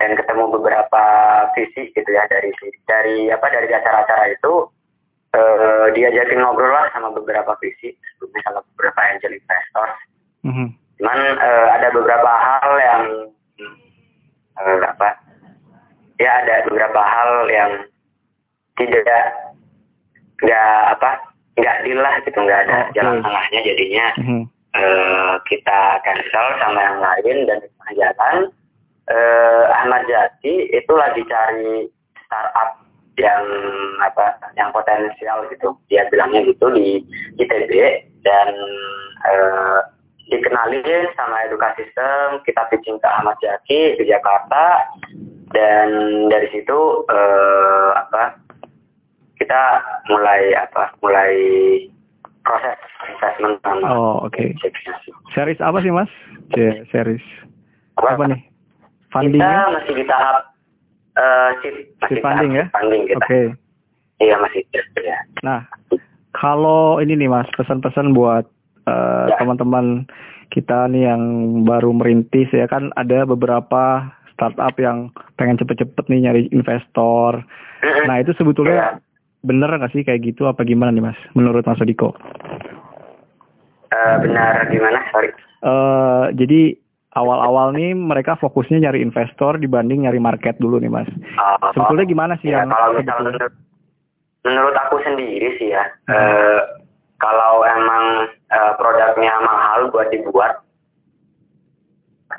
dan 0.01 0.17
ketemu 0.17 0.49
beberapa 0.49 1.03
visi 1.53 1.93
gitu 1.93 2.09
ya 2.09 2.25
dari 2.25 2.49
dari 2.89 3.29
apa 3.29 3.45
dari 3.47 3.69
acara-acara 3.69 4.33
itu 4.33 4.65
uh, 5.37 5.85
diajakin 5.93 6.41
ngobrol 6.41 6.73
lah 6.73 6.89
sama 6.89 7.13
beberapa 7.13 7.53
visi 7.61 7.93
sebelumnya 8.17 8.41
sama 8.49 8.59
beberapa 8.73 8.99
angel 9.13 9.37
investors 9.37 9.95
mm 10.41 10.51
-hmm. 10.51 10.67
Cuman 10.97 11.17
uh, 11.37 11.67
ada 11.77 11.89
beberapa 11.89 12.29
hal 12.29 12.69
yang 12.77 13.03
uh, 14.57 14.77
apa 14.85 15.17
ya 16.17 16.45
ada 16.45 16.61
beberapa 16.65 17.01
hal 17.01 17.49
yang 17.49 17.71
tidak 18.77 19.21
nggak 20.41 20.77
apa 20.93 21.09
nggak 21.57 21.77
dilah 21.85 22.15
gitu 22.21 22.37
nggak 22.37 22.61
ada 22.65 22.73
Oh, 22.73 22.81
oke. 22.85 22.93
jalan 22.93 23.17
tengahnya 23.21 23.59
jadinya 23.61 24.05
Mhm. 24.17 24.41
eh, 24.71 25.33
kita 25.45 25.79
cancel 26.01 26.45
sama 26.61 26.79
yang 26.79 26.97
lain 27.01 27.37
dan 27.45 27.59
jalan 27.91 28.37
eh, 29.11 29.63
Ahmad 29.75 30.07
Jati 30.07 30.71
itu 30.71 30.93
lagi 30.95 31.21
cari 31.27 31.91
startup 32.25 32.79
yang 33.19 33.43
apa 33.99 34.39
yang 34.55 34.71
potensial 34.71 35.43
gitu 35.51 35.75
dia 35.91 36.07
bilangnya 36.07 36.47
gitu 36.47 36.71
di 36.71 37.03
ITB 37.37 37.71
dan 38.23 38.49
eh, 39.27 39.79
dikenalin 40.31 41.11
sama 41.19 41.43
edukasi 41.43 41.83
sistem 41.83 42.39
kita 42.47 42.63
pitching 42.71 42.97
ke 43.03 43.07
Ahmad 43.11 43.35
Jati 43.43 43.99
di 43.99 44.03
Jakarta 44.07 44.95
dan 45.51 45.87
dari 46.31 46.47
situ 46.55 47.03
eh, 47.11 47.89
apa 47.99 48.39
kita 49.35 49.61
mulai 50.07 50.55
apa 50.55 50.95
mulai 51.03 51.33
proses 52.47 52.79
investment 53.11 53.59
sama 53.61 53.85
Oh, 53.91 54.15
oke. 54.25 54.55
Series 55.35 55.59
apa 55.61 55.77
sih, 55.83 55.91
Mas? 55.93 56.09
C 56.53 56.85
series 56.89 57.23
apa 57.97 58.23
nih? 58.29 58.50
Kita 59.11 59.19
Fundingnya? 59.19 59.67
masih 59.69 59.93
di 59.93 60.05
tahap 60.07 60.37
eh 61.11 61.49
seed, 61.59 61.75
masih 61.99 62.15
Seed 62.15 62.23
funding 62.23 62.51
tahap 62.51 62.61
ya? 62.61 62.65
funding 62.71 63.01
kita. 63.05 63.19
Oke. 63.19 63.41
Iya 64.17 64.35
masih 64.37 64.61
ya. 64.97 65.17
Nah, 65.41 65.59
kalau 66.31 66.97
ini 66.97 67.17
nih 67.17 67.27
Mas, 67.27 67.49
pesan-pesan 67.51 68.13
buat 68.13 68.47
eh, 68.81 69.25
Ya. 69.27 69.35
teman-teman 69.35 70.07
kita 70.49 70.87
nih 70.87 71.05
yang 71.05 71.21
baru 71.63 71.91
merintis 71.91 72.47
ya 72.49 72.65
kan 72.65 72.91
ada 72.95 73.23
beberapa 73.23 74.03
startup 74.31 74.73
yang 74.75 75.07
pengen 75.35 75.55
cepet-cepet 75.55 76.07
nih 76.07 76.19
nyari 76.23 76.41
investor. 76.49 77.43
Nah, 78.05 78.15
itu 78.17 78.31
Iya. 78.31 78.37
sebetulnya 78.37 78.81
bener 79.41 79.69
nggak 79.69 79.91
sih 79.91 80.01
kayak 80.01 80.23
gitu 80.23 80.45
apa 80.45 80.63
gimana 80.63 80.89
nih 80.89 81.03
Mas? 81.03 81.19
Menurut 81.33 81.61
Mas 81.61 81.77
Odiko? 81.77 82.15
Eh, 83.91 84.15
benar 84.19 84.65
gimana? 84.67 85.03
Sorry. 85.11 85.29
eh 85.61 86.25
jadi 86.33 86.73
awal-awal 87.11 87.75
nih 87.75 87.91
mereka 87.91 88.39
fokusnya 88.39 88.87
nyari 88.87 89.03
investor 89.03 89.59
dibanding 89.59 90.07
nyari 90.07 90.19
market 90.19 90.55
dulu 90.63 90.79
nih 90.79 90.91
Mas. 90.91 91.09
Oh, 91.35 91.59
Sebetulnya 91.75 92.05
gimana 92.07 92.33
sih 92.39 92.51
ya, 92.51 92.63
yang 92.63 92.71
kalau 92.71 92.95
misal 92.95 93.03
sebetulnya? 93.03 93.23
menurut, 93.27 93.53
menurut 94.47 94.75
aku 94.79 94.95
sendiri 95.03 95.49
sih 95.59 95.69
ya, 95.75 95.83
Hmm. 96.07 96.15
eh, 96.15 96.59
kalau 97.19 97.67
emang 97.67 98.05
eh, 98.51 98.73
produknya 98.75 99.31
mahal 99.43 99.87
buat 99.91 100.11
dibuat, 100.11 100.59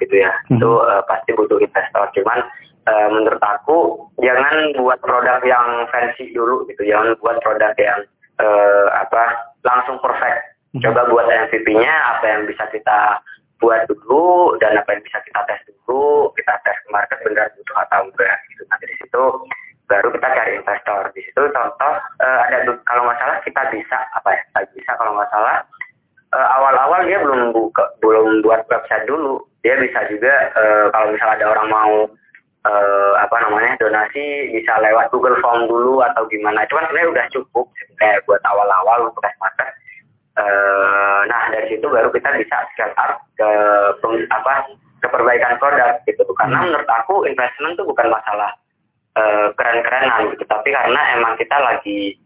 gitu 0.01 0.15
ya, 0.19 0.33
Mhm. 0.49 0.57
itu 0.61 0.71
eh, 0.89 1.03
pasti 1.09 1.31
butuh 1.33 1.57
investor. 1.61 2.05
Cuman 2.17 2.41
eh, 2.83 3.09
menurut 3.15 3.39
aku 3.39 3.79
jangan 4.19 4.75
buat 4.75 4.99
produk 5.01 5.39
yang 5.47 5.87
fancy 5.89 6.33
dulu 6.35 6.67
gitu, 6.67 6.83
jangan 6.83 7.15
buat 7.21 7.39
produk 7.41 7.73
yang 7.79 8.01
eh, 8.41 8.87
apa 8.91 9.37
langsung 9.63 10.01
perfect. 10.03 10.57
Mhm. 10.75 10.81
Coba 10.83 11.07
buat 11.13 11.29
MVP-nya 11.29 11.93
apa 12.17 12.25
yang 12.27 12.43
bisa 12.49 12.65
kita 12.73 13.21
buat 13.63 13.87
dulu 13.87 14.59
dan 14.59 14.75
apa 14.75 14.99
yang 14.99 15.03
bisa 15.07 15.23
kita 15.23 15.41
tes 15.47 15.63
dulu, 15.71 16.35
kita 16.35 16.55
tes 16.67 16.75
ke 16.83 16.89
market 16.91 17.19
benar 17.23 17.47
butuh 17.55 17.77
atau 17.87 18.11
enggak 18.11 18.37
gitu. 18.51 18.63
Nah 18.67 18.77
dari 18.83 18.95
situ 18.99 19.23
baru 19.87 20.09
kita 20.11 20.29
cari 20.35 20.53
investor. 20.59 21.03
Di 21.15 21.23
situ 21.23 21.43
contoh 21.55 21.95
eh, 22.19 22.41
ada 22.51 22.59
kalau 22.91 23.07
nggak 23.07 23.19
salah 23.23 23.39
kita 23.47 23.63
bisa 23.71 23.99
apa 24.19 24.29
ya? 24.35 24.41
Kita 24.51 24.61
bisa 24.75 24.91
kalau 24.99 25.15
nggak 25.15 25.31
salah 25.31 25.57
eh, 26.35 26.49
awal-awal 26.59 27.01
dia 27.07 27.19
belum 27.23 27.55
buka 27.55 27.85
belum 28.03 28.43
buat 28.43 28.67
website 28.67 29.07
dulu. 29.07 29.39
Dia 29.63 29.79
bisa 29.79 30.03
juga 30.11 30.35
eh, 30.59 30.87
kalau 30.91 31.15
misalnya 31.15 31.35
ada 31.39 31.47
orang 31.55 31.69
mau 31.71 31.95
eh, 32.67 33.13
apa 33.23 33.37
namanya 33.47 33.79
donasi 33.79 34.51
bisa 34.51 34.75
lewat 34.83 35.15
Google 35.15 35.39
Form 35.39 35.71
dulu 35.71 36.03
atau 36.03 36.27
gimana. 36.27 36.67
Cuman 36.67 36.91
sebenarnya 36.91 37.13
udah 37.15 37.27
cukup 37.31 37.71
sebenarnya 37.79 38.27
buat 38.27 38.43
awal-awal 38.43 39.07
untuk 39.07 39.23
tes 39.23 39.39
market. 39.39 39.71
Eh, 40.33 41.21
nah 41.29 41.53
dari 41.53 41.77
situ 41.77 41.85
baru 41.93 42.09
kita 42.09 42.33
bisa 42.41 42.65
scale 42.73 42.97
up 42.97 43.21
ke 43.37 43.51
pem- 44.01 44.25
apa 44.33 44.65
ke 45.05 45.07
perbaikan 45.13 45.52
produk 45.63 46.03
gitu 46.03 46.27
karena 46.35 46.59
Hmm. 46.59 46.67
menurut 46.75 46.91
aku 46.91 47.15
investment 47.31 47.79
tuh 47.79 47.87
bukan 47.87 48.11
masalah 48.11 48.51
eh, 49.15 49.47
keren-kerenan 49.55 50.35
gitu 50.35 50.43
tapi 50.51 50.75
karena 50.75 51.01
emang 51.15 51.39
kita 51.39 51.55
lagi 51.55 52.19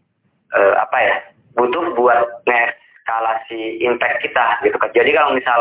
eh, 0.55 0.73
apa 0.79 0.97
ya 0.97 1.15
butuh 1.53 1.93
buat 1.93 2.47
ngeskalasi 2.47 3.83
impact 3.83 4.25
kita 4.25 4.57
gitu 4.63 4.77
kan 4.79 4.89
jadi 4.95 5.11
kalau 5.13 5.37
misal 5.37 5.59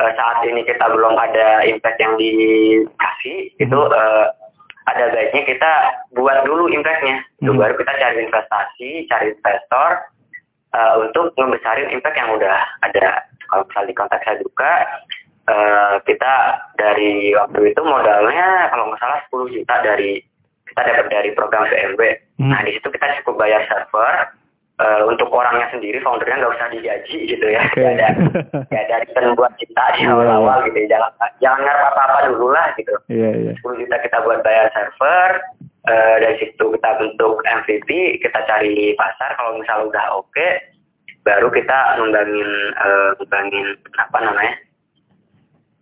eh, 0.00 0.12
saat 0.16 0.40
ini 0.46 0.64
kita 0.64 0.88
belum 0.88 1.18
ada 1.18 1.66
impact 1.68 1.98
yang 2.00 2.16
dikasih 2.16 3.52
itu 3.58 3.76
Mhm. 3.76 3.92
eh, 3.92 4.26
ada 4.82 5.14
baiknya 5.14 5.42
kita 5.46 5.72
buat 6.14 6.42
dulu 6.42 6.66
impactnya 6.66 7.22
itu 7.38 7.52
Mhm. 7.52 7.60
baru 7.60 7.74
kita 7.76 7.92
cari 7.98 8.18
investasi 8.24 8.88
cari 9.06 9.34
investor 9.36 9.90
eh, 10.72 10.94
untuk 11.04 11.36
ngebesarin 11.36 11.92
impact 11.92 12.16
yang 12.16 12.32
udah 12.32 12.64
ada. 12.80 13.20
Kalau 13.44 13.68
misal 13.68 13.84
di 13.84 13.92
kontak 13.92 14.24
saya 14.24 14.40
duka, 14.40 14.72
eh, 15.48 15.94
kita 16.06 16.34
dari 16.78 17.34
waktu 17.34 17.74
itu 17.74 17.82
modalnya 17.82 18.70
kalau 18.70 18.90
nggak 18.90 19.00
salah 19.02 19.18
10 19.30 19.56
juta 19.56 19.74
dari 19.82 20.22
kita 20.68 20.80
dapat 20.88 21.06
dari 21.12 21.30
program 21.36 21.68
VMB. 21.68 22.00
Hmm. 22.40 22.50
Nah 22.50 22.60
di 22.64 22.72
situ 22.76 22.88
kita 22.88 23.20
cukup 23.22 23.44
bayar 23.44 23.62
server 23.68 24.14
eh, 24.80 25.02
untuk 25.06 25.28
orangnya 25.28 25.68
sendiri, 25.74 26.00
foundernya 26.00 26.42
nggak 26.42 26.54
usah 26.56 26.68
digaji 26.72 27.18
gitu 27.28 27.46
ya. 27.46 27.62
Nggak 27.74 27.92
ada 27.98 28.08
nggak 28.70 28.82
ada 28.88 28.96
return 29.04 29.28
buat 29.36 29.52
kita 29.60 29.84
di 29.98 30.00
Iya, 30.06 30.14
awal-awal 30.14 30.58
gitu. 30.70 30.78
Jangan 30.88 31.12
jangan 31.42 31.60
ngarep 31.60 31.84
apa-apa 31.92 32.18
dulu 32.32 32.48
lah 32.54 32.66
gitu. 32.78 32.94
Iya, 33.12 33.30
iya. 33.36 33.52
10 33.60 33.80
juta 33.84 33.96
kita 34.00 34.16
buat 34.24 34.40
bayar 34.40 34.66
server 34.72 35.28
eh, 35.88 36.16
dari 36.22 36.36
situ 36.38 36.64
kita 36.78 36.90
bentuk 36.98 37.42
MVP 37.42 38.20
kita 38.22 38.38
cari 38.46 38.94
pasar 38.94 39.34
kalau 39.34 39.58
misal 39.58 39.90
udah 39.90 40.04
oke 40.14 40.48
baru 41.26 41.48
kita 41.50 41.78
ngembangin 41.98 42.50
eh, 42.74 43.10
ngembangin 43.18 43.66
apa 43.98 44.18
namanya 44.22 44.54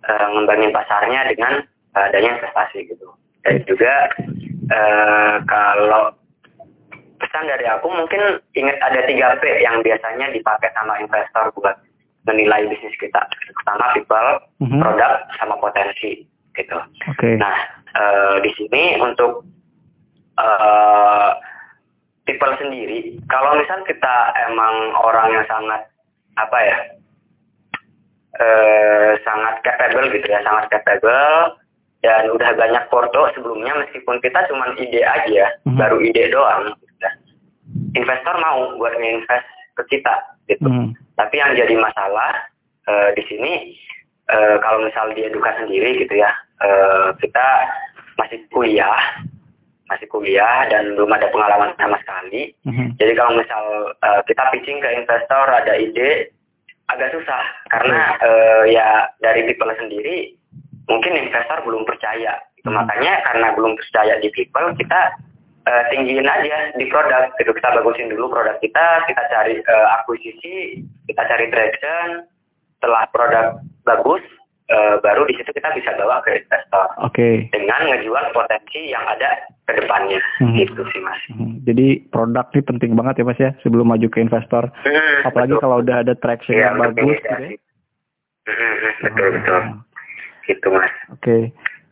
eh, 0.06 0.26
ngembangin 0.32 0.72
pasarnya 0.72 1.28
dengan 1.28 1.60
eh, 1.96 2.02
adanya 2.08 2.38
investasi 2.38 2.88
gitu 2.88 3.08
dan 3.44 3.60
juga 3.66 3.92
eh, 4.70 5.34
kalau 5.44 6.14
pesan 7.20 7.44
dari 7.48 7.66
aku 7.68 7.88
mungkin 7.92 8.40
ingat 8.56 8.80
ada 8.80 9.04
3 9.04 9.40
P 9.40 9.44
yang 9.60 9.84
biasanya 9.84 10.32
dipakai 10.32 10.72
sama 10.72 10.96
investor 11.00 11.52
buat 11.56 11.76
menilai 12.24 12.68
bisnis 12.68 12.96
kita 12.96 13.20
pertama 13.56 13.92
people 13.96 14.28
Mhm. 14.60 14.80
produk 14.80 15.24
sama 15.40 15.56
potensi 15.60 16.24
gitu 16.52 16.76
Oke. 17.08 17.36
Nah, 17.36 17.56
eh, 17.96 18.36
di 18.44 18.50
sini 18.56 18.96
untuk 19.00 19.44
eh 20.40 21.30
people 22.24 22.54
sendiri, 22.62 23.18
kalau 23.26 23.58
misal 23.58 23.82
kita 23.84 24.14
emang 24.46 24.94
orang 24.94 25.34
yang 25.34 25.44
sangat 25.50 25.82
apa 26.38 26.58
ya, 26.62 26.76
eh 28.38 29.18
sangat 29.26 29.58
capable 29.66 30.06
gitu 30.14 30.26
ya, 30.30 30.38
sangat 30.46 30.70
capable 30.70 31.58
dan 32.00 32.30
udah 32.30 32.54
banyak 32.56 32.84
foto 32.88 33.28
sebelumnya 33.34 33.74
meskipun 33.76 34.22
kita 34.22 34.46
cuma 34.48 34.70
ide 34.78 35.02
aja, 35.02 35.50
Mhm. 35.66 35.76
baru 35.76 35.98
ide 36.00 36.30
doang. 36.30 36.72
Investor 37.98 38.34
mau 38.38 38.78
buat 38.78 38.94
nginvest 38.98 39.46
ke 39.76 39.82
kita 39.96 40.14
gitu. 40.46 40.66
Mhm. 40.66 40.94
Tapi 41.18 41.34
yang 41.38 41.58
jadi 41.58 41.74
masalah 41.76 42.48
eh, 42.88 43.10
di 43.14 43.22
sini 43.28 43.52
eh, 44.30 44.56
kalau 44.62 44.82
misal 44.86 45.10
di 45.14 45.26
eduka 45.26 45.50
sendiri 45.58 45.98
gitu 46.00 46.14
ya, 46.18 46.30
eh, 46.62 47.10
kita 47.18 47.46
masih 48.14 48.38
kuliah, 48.50 48.98
masih 49.86 50.06
kuliah 50.06 50.66
dan 50.70 50.94
belum 50.94 51.10
ada 51.10 51.30
pengalaman 51.34 51.74
sama 51.78 51.98
sekali. 52.02 52.54
Mhm. 52.66 52.94
Jadi 52.98 53.12
kalau 53.14 53.38
misal 53.38 53.64
eh, 53.94 54.20
kita 54.26 54.42
pitching 54.54 54.78
ke 54.78 54.88
investor 55.02 55.44
ada 55.50 55.74
ide 55.76 56.30
agak 56.96 57.14
susah 57.14 57.42
karena 57.70 58.14
eh, 58.20 58.62
ya 58.74 59.06
dari 59.22 59.46
people 59.46 59.70
sendiri 59.78 60.34
mungkin 60.90 61.14
investor 61.14 61.62
belum 61.62 61.86
percaya. 61.86 62.42
Itu 62.58 62.68
Hmm. 62.68 62.82
makanya 62.82 63.22
karena 63.24 63.54
belum 63.56 63.78
percaya 63.78 64.18
di 64.20 64.28
people 64.34 64.74
kita 64.76 65.00
eh, 65.68 65.84
tinggiin 65.94 66.26
aja 66.26 66.74
di 66.74 66.84
produk. 66.90 67.30
Itu 67.38 67.52
kita 67.54 67.68
bagusin 67.78 68.10
dulu 68.10 68.32
produk 68.32 68.58
kita, 68.58 69.06
kita 69.06 69.22
cari 69.30 69.54
eh, 69.60 69.86
akuisisi, 70.00 70.82
kita 71.06 71.22
cari 71.24 71.46
traction. 71.52 72.26
Setelah 72.80 73.04
produk 73.12 73.46
bagus, 73.84 74.24
eh, 74.72 74.96
baru 75.04 75.28
di 75.28 75.36
situ 75.36 75.52
kita 75.52 75.68
bisa 75.76 75.92
bawa 76.00 76.24
ke 76.24 76.42
investor 76.42 76.86
Oke. 77.04 77.46
dengan 77.52 77.92
ngejual 77.92 78.32
potensi 78.32 78.88
yang 78.88 79.04
ada 79.04 79.36
ke 79.68 79.78
depannya. 79.78 80.20
Hmm. 80.40 80.56
Gitu 80.56 80.80
sih 80.90 81.00
mas. 81.04 81.20
Mhm. 81.32 81.49
Jadi 81.66 82.08
produk 82.08 82.46
ini 82.52 82.62
penting 82.64 82.90
banget 82.96 83.20
ya 83.20 83.24
Mas 83.28 83.40
ya 83.40 83.50
sebelum 83.60 83.88
maju 83.88 84.06
ke 84.08 84.18
investor. 84.20 84.68
Hmm, 84.84 85.28
Apalagi 85.28 85.54
betul. 85.56 85.62
kalau 85.62 85.76
udah 85.84 85.96
ada 86.00 86.14
traction 86.16 86.56
Iya, 86.56 86.72
yang 86.72 86.80
bagus 86.80 87.18
gitu 87.20 87.28
ya. 87.28 87.50
Hmm, 88.48 88.74
betul 89.04 89.28
betul. 89.36 89.60
Mhm. 89.60 89.78
Gitu 90.48 90.66
mas. 90.72 90.92
Oke. 91.12 91.38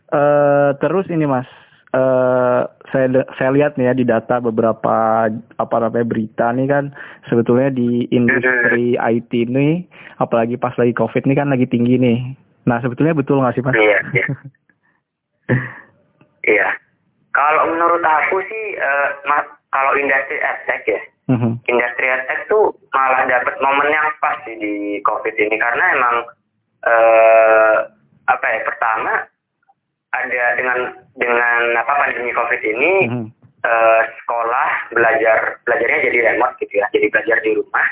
Eh 0.09 0.71
terus 0.81 1.07
ini 1.13 1.29
Mas, 1.29 1.45
eh 1.93 2.63
saya 2.89 3.07
saya 3.37 3.51
lihat 3.53 3.77
nih 3.77 3.93
ya 3.93 3.95
di 3.95 4.05
data 4.09 4.41
beberapa 4.41 5.29
apa 5.61 5.77
namanya 5.77 6.09
berita 6.09 6.49
nih 6.57 6.65
kan 6.65 6.85
sebetulnya 7.29 7.69
di 7.69 8.09
industri 8.09 8.97
IT 8.97 9.29
ini 9.31 9.85
apalagi 10.17 10.57
pas 10.57 10.73
lagi 10.81 10.97
Covid 10.97 11.29
ini 11.29 11.37
kan 11.37 11.53
lagi 11.53 11.69
tinggi 11.69 12.01
nih. 12.01 12.19
Nah, 12.65 12.81
sebetulnya 12.81 13.13
betul 13.17 13.41
nggak 13.45 13.55
sih 13.57 13.65
Mas? 13.65 13.77
Iya, 13.77 13.99
iya. 14.17 14.27
Iya. 16.49 16.69
Kalau 17.37 17.69
menurut 17.69 18.01
aku 18.01 18.41
sih, 18.41 18.65
uh, 18.81 19.09
mas, 19.29 19.45
kalau 19.69 19.93
industri 20.01 20.41
edtech 20.41 20.83
ya, 20.89 21.01
mm-hmm. 21.33 21.53
industri 21.69 22.07
edtech 22.09 22.41
tuh 22.49 22.73
malah 22.97 23.29
dapat 23.29 23.55
momen 23.61 23.89
yang 23.93 24.09
pas 24.19 24.41
sih 24.49 24.57
di 24.57 24.99
COVID 25.05 25.35
ini 25.37 25.57
karena 25.61 25.85
emang 25.93 26.17
uh, 26.89 27.77
apa 28.29 28.47
ya 28.49 28.61
pertama 28.65 29.13
ada 30.17 30.45
dengan 30.57 30.79
dengan 31.21 31.77
apa 31.77 31.93
pandemi 32.01 32.33
COVID 32.33 32.63
ini 32.65 32.93
mm-hmm. 33.13 33.29
uh, 33.65 34.03
sekolah 34.25 34.69
belajar 34.97 35.61
belajarnya 35.69 36.07
jadi 36.09 36.19
remote 36.33 36.57
gitu 36.65 36.81
ya, 36.81 36.87
jadi 36.93 37.07
belajar 37.13 37.39
di 37.45 37.51
rumah 37.61 37.89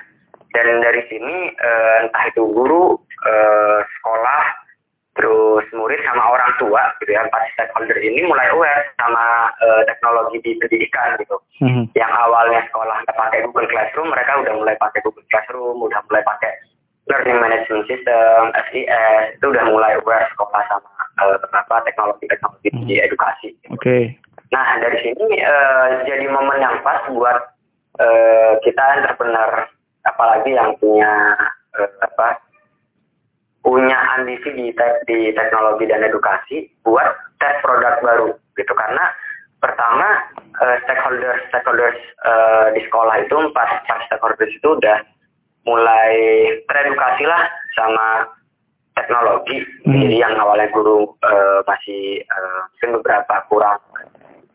dan 0.57 0.81
dari 0.81 1.05
sini 1.13 1.53
uh, 1.61 2.09
entah 2.09 2.25
itu 2.33 2.41
guru, 2.49 2.97
uh, 3.29 3.79
sekolah 4.01 4.45
terus 5.17 5.65
murid 5.73 6.01
sama 6.05 6.25
orang 6.33 6.53
tua 6.61 6.81
gitu 7.01 7.17
ya 7.17 7.25
empat 7.25 7.45
stakeholder 7.57 7.97
ini 8.01 8.25
mulai 8.25 8.53
aware 8.53 8.85
uh, 9.63 9.83
teknologi 9.87 10.39
di 10.43 10.53
pendidikan 10.59 11.17
gitu 11.21 11.37
mm-hmm. 11.63 11.85
yang 11.95 12.13
awalnya 12.13 12.63
sekolah 12.71 12.97
nggak 13.05 13.19
pakai 13.19 13.39
Google 13.47 13.69
Classroom 13.71 14.09
mereka 14.11 14.33
udah 14.43 14.55
mulai 14.57 14.77
pakai 14.79 15.01
Google 15.03 15.27
Classroom 15.29 15.79
udah 15.83 16.01
mulai 16.11 16.23
pakai 16.25 16.53
Learning 17.07 17.39
Management 17.39 17.87
System 17.87 18.51
SES 18.71 19.39
itu 19.39 19.47
udah 19.47 19.65
mulai 19.71 19.95
aware 19.99 20.27
sekolah 20.35 20.63
sama 20.67 20.91
uh, 21.23 21.37
apa 21.55 21.77
teknologi 21.87 22.25
teknologi 22.27 22.69
mm-hmm. 22.73 22.89
di 22.89 22.95
edukasi 23.01 23.49
gitu. 23.55 23.75
oke 23.75 23.83
okay. 23.83 24.03
nah 24.51 24.79
dari 24.83 24.99
sini 25.03 25.27
uh, 25.43 25.87
jadi 26.07 26.27
momen 26.31 26.59
yang 26.63 26.77
pas 26.83 27.03
buat 27.11 27.39
uh, 28.03 28.53
kita 28.63 28.85
entrepreneur 29.03 29.71
apalagi 30.07 30.55
yang 30.55 30.75
punya 30.79 31.35
uh, 31.79 31.91
apa 32.03 32.47
punya 33.67 33.99
ambisi 34.15 34.55
di, 34.55 34.71
te 34.79 34.87
di 35.11 35.35
teknologi 35.35 35.91
dan 35.91 36.07
edukasi 36.07 36.71
buat 36.87 37.11
tes 37.43 37.59
produk 37.67 37.99
baru 37.99 38.31
gitu 38.55 38.73
karena 38.79 39.11
pertama 39.67 40.09
uh, 40.63 40.77
stakeholders 40.87 41.43
stakeholders 41.51 41.99
uh, 42.23 42.71
di 42.71 42.81
sekolah 42.87 43.27
itu 43.27 43.35
empat 43.35 43.83
empat 43.83 43.99
stakeholders 44.07 44.55
itu 44.55 44.69
udah 44.79 45.03
mulai 45.67 46.15
teredukasi 46.71 47.27
lah 47.27 47.51
sama 47.75 48.31
teknologi 48.95 49.67
hmm. 49.83 49.99
jadi 50.07 50.17
yang 50.23 50.35
awalnya 50.39 50.71
guru 50.71 51.11
uh, 51.27 51.67
masih 51.67 52.23
uh, 52.31 52.95
beberapa 52.95 53.43
kurang 53.51 53.83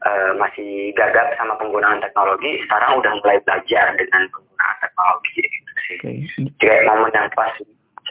uh, 0.08 0.32
masih 0.40 0.96
gagap 0.96 1.36
sama 1.36 1.60
penggunaan 1.60 2.00
teknologi 2.00 2.64
sekarang 2.64 3.04
udah 3.04 3.12
mulai 3.20 3.38
belajar 3.44 3.92
dengan 4.00 4.32
penggunaan 4.32 4.78
teknologi 4.80 5.44
gitu 5.44 5.74
sih 5.84 5.98
okay. 6.00 6.18
kayak 6.64 6.88
momen 6.88 7.12
yang 7.12 7.28
pas 7.36 7.52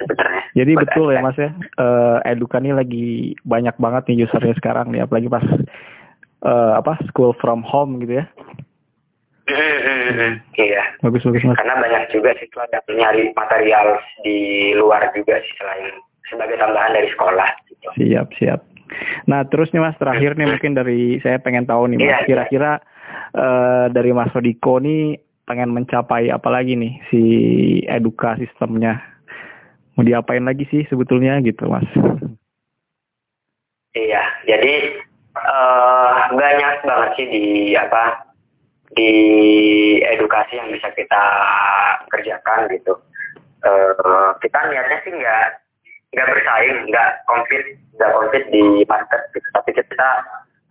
sebenarnya. 0.01 0.43
Jadi 0.57 0.73
betul 0.81 1.13
ya 1.13 1.21
Mas 1.21 1.37
ya, 1.37 1.53
uh, 1.77 2.19
Eduka 2.25 2.57
ini 2.65 2.73
lagi 2.73 3.09
banyak 3.45 3.77
banget 3.77 4.03
nih 4.09 4.25
usernya 4.25 4.57
sekarang 4.57 4.97
nih, 4.97 5.05
apalagi 5.05 5.29
pas 5.29 5.45
uh, 6.45 6.79
apa 6.81 7.01
school 7.09 7.33
from 7.39 7.65
home 7.65 8.01
gitu 8.05 8.21
ya. 8.21 8.27
Hmm, 9.51 10.39
iya. 10.55 10.85
Bagus 11.03 11.27
bagus 11.27 11.43
mas. 11.43 11.59
Karena 11.59 11.83
banyak 11.83 12.03
juga 12.15 12.31
siswa 12.39 12.71
yang 12.71 12.87
nyari 12.87 13.35
material 13.35 13.99
di 14.23 14.71
luar 14.79 15.11
juga 15.11 15.43
sih 15.43 15.55
selain 15.59 15.91
sebagai 16.31 16.55
tambahan 16.63 16.95
dari 16.95 17.11
sekolah. 17.11 17.49
Gitu. 17.67 17.89
Siap 17.99 18.29
siap. 18.39 18.61
Nah 19.27 19.43
terus 19.51 19.75
nih 19.75 19.83
mas 19.83 19.99
terakhir 19.99 20.39
nih 20.39 20.47
mungkin 20.47 20.79
dari 20.79 21.19
saya 21.23 21.43
pengen 21.43 21.67
tahu 21.67 21.91
nih 21.91 21.99
mas 21.99 22.07
iya, 22.07 22.17
iya. 22.23 22.27
kira-kira 22.27 22.73
uh, 23.35 23.87
dari 23.91 24.11
Mas 24.15 24.31
Rodiko 24.35 24.79
nih 24.83 25.19
pengen 25.47 25.75
mencapai 25.75 26.31
apa 26.31 26.47
lagi 26.47 26.79
nih 26.79 26.95
si 27.11 27.23
eduka 27.91 28.39
sistemnya 28.39 29.03
mau 29.99 30.07
diapain 30.07 30.47
lagi 30.47 30.63
sih 30.71 30.87
sebetulnya 30.87 31.43
gitu 31.43 31.67
mas 31.67 31.87
iya 33.99 34.23
jadi 34.47 35.03
uh, 35.51 36.31
banyak 36.39 36.75
banget 36.87 37.11
sih 37.19 37.27
di 37.27 37.45
apa 37.75 38.31
di 38.95 39.13
edukasi 40.03 40.59
yang 40.59 40.71
bisa 40.71 40.91
kita 40.95 41.23
kerjakan 42.11 42.71
gitu 42.71 42.95
uh, 43.67 44.31
kita 44.39 44.59
niatnya 44.71 44.99
sih 45.03 45.13
nggak 45.15 45.47
nggak 46.11 46.27
bersaing 46.31 46.79
nggak 46.91 47.11
compete 47.27 47.79
nggak 47.99 48.13
compete 48.15 48.47
di 48.51 48.83
market 48.87 49.21
gitu 49.35 49.49
tapi 49.55 49.71
kita 49.75 50.11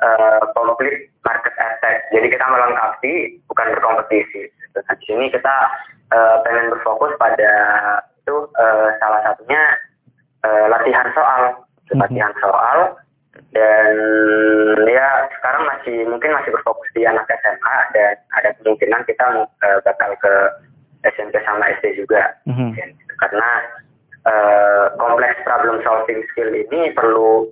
uh, 0.04 0.44
market 1.24 1.56
attack 1.56 2.08
jadi 2.12 2.28
kita 2.28 2.46
melengkapi 2.48 3.39
bukan 3.48 3.68
berkompetisi 3.76 4.52
gitu. 4.52 4.78
nah, 4.84 4.96
di 5.00 5.06
sini 5.08 5.26
kita 5.32 5.56
uh, 6.12 6.36
pengen 6.44 6.72
berfokus 6.76 7.15
pada 7.20 7.52
itu 8.20 8.36
uh, 8.60 8.88
salah 9.00 9.22
satunya 9.26 9.62
uh, 10.46 10.65
latihan 10.70 11.08
soal, 11.15 11.42
mhm. 11.89 12.00
latihan 12.04 12.34
soal 12.44 13.00
dan 13.56 13.91
ya 14.86 15.08
sekarang 15.39 15.63
masih 15.65 15.97
mungkin 16.06 16.32
masih 16.36 16.52
berfokus 16.54 16.89
di 16.93 17.04
anak 17.08 17.25
SMA 17.28 17.78
dan 17.95 18.15
ada 18.38 18.49
kemungkinan 18.60 19.02
kita 19.10 19.25
uh, 19.45 19.80
bakal 19.84 20.12
ke 20.21 20.34
SMP 21.08 21.39
sama 21.47 21.71
SD 21.80 22.04
juga 22.06 22.36
mm-hmm. 22.45 22.75
karena 23.23 23.49
uh, 24.28 24.86
kompleks 24.99 25.39
problem 25.47 25.80
solving 25.82 26.21
skill 26.32 26.52
ini 26.52 26.91
perlu 26.93 27.47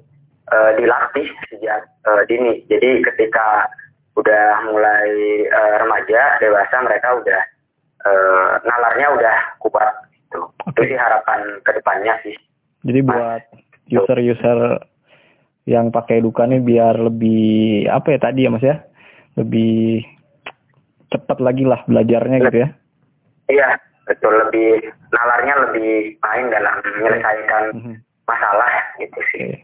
uh, 0.51 0.71
dilatih 0.75 1.27
sejak 1.49 1.87
uh, 2.05 2.21
dini 2.27 2.63
jadi 2.67 3.01
ketika 3.13 3.71
udah 4.17 4.65
mulai 4.73 5.09
uh, 5.53 5.75
remaja 5.85 6.41
dewasa 6.41 6.75
mereka 6.81 7.21
udah 7.21 7.41
uh, 8.05 8.51
nalarnya 8.65 9.07
udah 9.13 9.37
kuat 9.61 9.93
gitu. 10.17 10.41
Okay. 10.73 10.73
Itu 10.73 10.81
sih 10.93 10.99
harapan 10.99 11.61
ke 11.61 11.71
depannya 11.77 12.13
sih. 12.25 12.35
Jadi 12.81 12.99
buat 13.05 13.43
user-user 13.87 14.81
yang 15.67 15.91
pakai 15.91 16.23
Eduka 16.23 16.47
nih 16.47 16.63
biar 16.63 16.95
lebih 16.95 17.85
apa 17.91 18.15
ya 18.15 18.19
tadi 18.23 18.47
ya 18.47 18.49
Mas 18.49 18.63
ya? 18.63 18.79
Lebih 19.35 20.01
cepat 21.11 21.43
lagi 21.43 21.67
lah 21.67 21.83
belajarnya 21.85 22.37
gitu 22.47 22.57
ya. 22.63 22.69
Iya, 23.51 23.69
betul 24.07 24.31
lebih 24.47 24.91
nalarnya 25.11 25.55
lebih 25.67 26.15
main 26.23 26.47
dalam 26.47 26.73
menyelesaikan 26.83 27.63
-hmm. 27.75 27.95
masalah 28.23 28.71
gitu 29.03 29.19
sih. 29.35 29.39
Okay. 29.43 29.55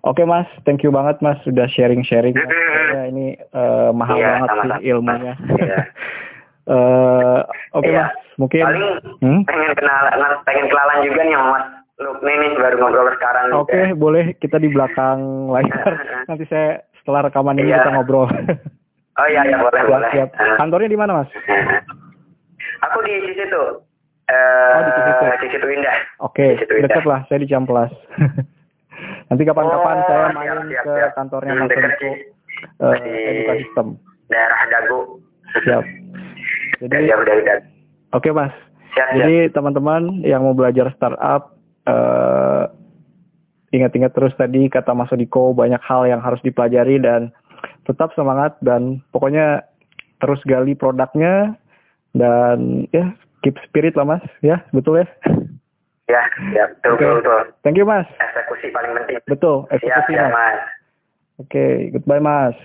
Oke 0.00 0.22
Mas, 0.24 0.48
thank 0.66 0.82
you 0.82 0.90
banget 0.90 1.22
Mas 1.22 1.38
sudah 1.46 1.70
sharing-sharing. 1.70 2.34
Mm 2.34 2.42
-hmm. 2.42 3.10
ini 3.14 3.26
uh, 3.54 3.94
mahal 3.94 4.18
iya, 4.18 4.28
banget 4.34 4.48
sama 4.50 4.62
sih 4.78 4.84
ilmunya. 4.90 5.34
Iya. 5.38 5.78
uh, 6.66 7.40
Oke 7.78 7.86
okay, 7.86 7.90
iya. 7.94 8.06
Mas, 8.10 8.14
mungkin 8.40 8.62
paling 8.66 8.86
hmm? 9.22 9.40
pengen 9.46 9.72
kenalan 9.78 10.32
pengen 10.42 10.66
kenalan 10.72 10.98
juga 11.06 11.20
nih 11.22 11.36
Mas 11.38 11.79
Lukni 12.00 12.32
nih 12.32 12.56
baru 12.56 12.76
ngobrol 12.80 13.12
sekarang 13.12 13.52
oke 13.52 13.68
okay, 13.68 13.92
ya. 13.92 13.96
boleh 13.96 14.24
kita 14.40 14.56
di 14.56 14.72
belakang 14.72 15.52
layar. 15.52 15.92
Nanti 16.32 16.48
saya 16.48 16.80
setelah 17.00 17.28
rekaman 17.28 17.60
ini 17.60 17.68
iya. 17.68 17.84
kita 17.84 17.92
ngobrol. 17.92 18.24
Oh 19.20 19.26
iya 19.28 19.44
iya 19.44 19.60
boleh 19.60 19.80
siap, 19.84 19.92
boleh. 19.92 20.10
siap. 20.16 20.30
kantornya 20.56 20.88
di 20.88 20.96
mana 20.96 21.20
Mas? 21.20 21.30
Aku 22.88 23.04
di 23.04 23.12
sisi 23.28 23.44
uh, 23.52 23.60
oh 23.60 24.80
di 24.80 24.92
sisi 24.96 25.12
tuh 25.12 25.28
sisi 25.44 25.56
tuh 25.60 25.68
indah. 25.68 25.96
Oke 26.24 26.56
okay, 26.56 26.80
dekat 26.80 27.04
lah 27.04 27.20
saya 27.28 27.44
di 27.44 27.48
Ciamplas 27.52 27.92
nanti 29.28 29.42
kapan-kapan 29.44 29.96
oh, 30.00 30.04
saya 30.08 30.26
main 30.32 30.48
siap, 30.48 30.64
siap, 30.72 30.84
ke 30.88 30.92
siap. 30.96 31.12
kantornya 31.12 31.52
Mas 31.52 31.68
Diko 31.68 32.10
uh, 32.80 32.94
edukasi 32.96 33.60
sistem. 33.68 33.86
daerah 34.32 34.60
Dagu 34.72 35.00
siap. 35.68 35.84
Jadi 36.80 37.12
Oke 38.16 38.32
mas. 38.32 38.50
Siap, 38.96 39.06
Jadi 39.14 39.52
teman-teman 39.52 40.24
yang 40.24 40.42
mau 40.42 40.56
belajar 40.56 40.90
startup 40.96 41.59
uh, 41.90 42.70
ingat-ingat 43.74 44.14
terus 44.14 44.34
tadi 44.38 44.70
kata 44.70 44.94
Mas 44.94 45.10
Odiko 45.10 45.50
banyak 45.50 45.82
hal 45.82 46.06
yang 46.06 46.22
harus 46.22 46.38
dipelajari 46.46 47.02
dan 47.02 47.34
tetap 47.86 48.14
semangat 48.14 48.54
dan 48.62 49.02
pokoknya 49.10 49.66
terus 50.22 50.38
gali 50.46 50.78
produknya 50.78 51.58
dan 52.14 52.86
ya 52.94 53.14
keep 53.42 53.56
spirit 53.64 53.96
lah 53.96 54.06
mas 54.06 54.24
ya 54.44 54.60
betul 54.70 55.00
ya. 55.00 55.06
Ya, 56.10 56.22
ya 56.50 56.64
betul, 56.74 56.98
okay. 56.98 57.06
betul, 57.06 57.14
betul. 57.22 57.42
Thank 57.62 57.76
you 57.78 57.86
mas. 57.86 58.08
Eksekusi 58.18 58.74
paling 58.74 58.92
penting. 58.98 59.16
Betul, 59.30 59.70
eksekusi 59.70 60.18
siap, 60.18 60.34
mas. 60.34 60.58
Oke, 61.38 61.46
okay, 61.46 61.72
goodbye 61.94 62.18
mas. 62.18 62.58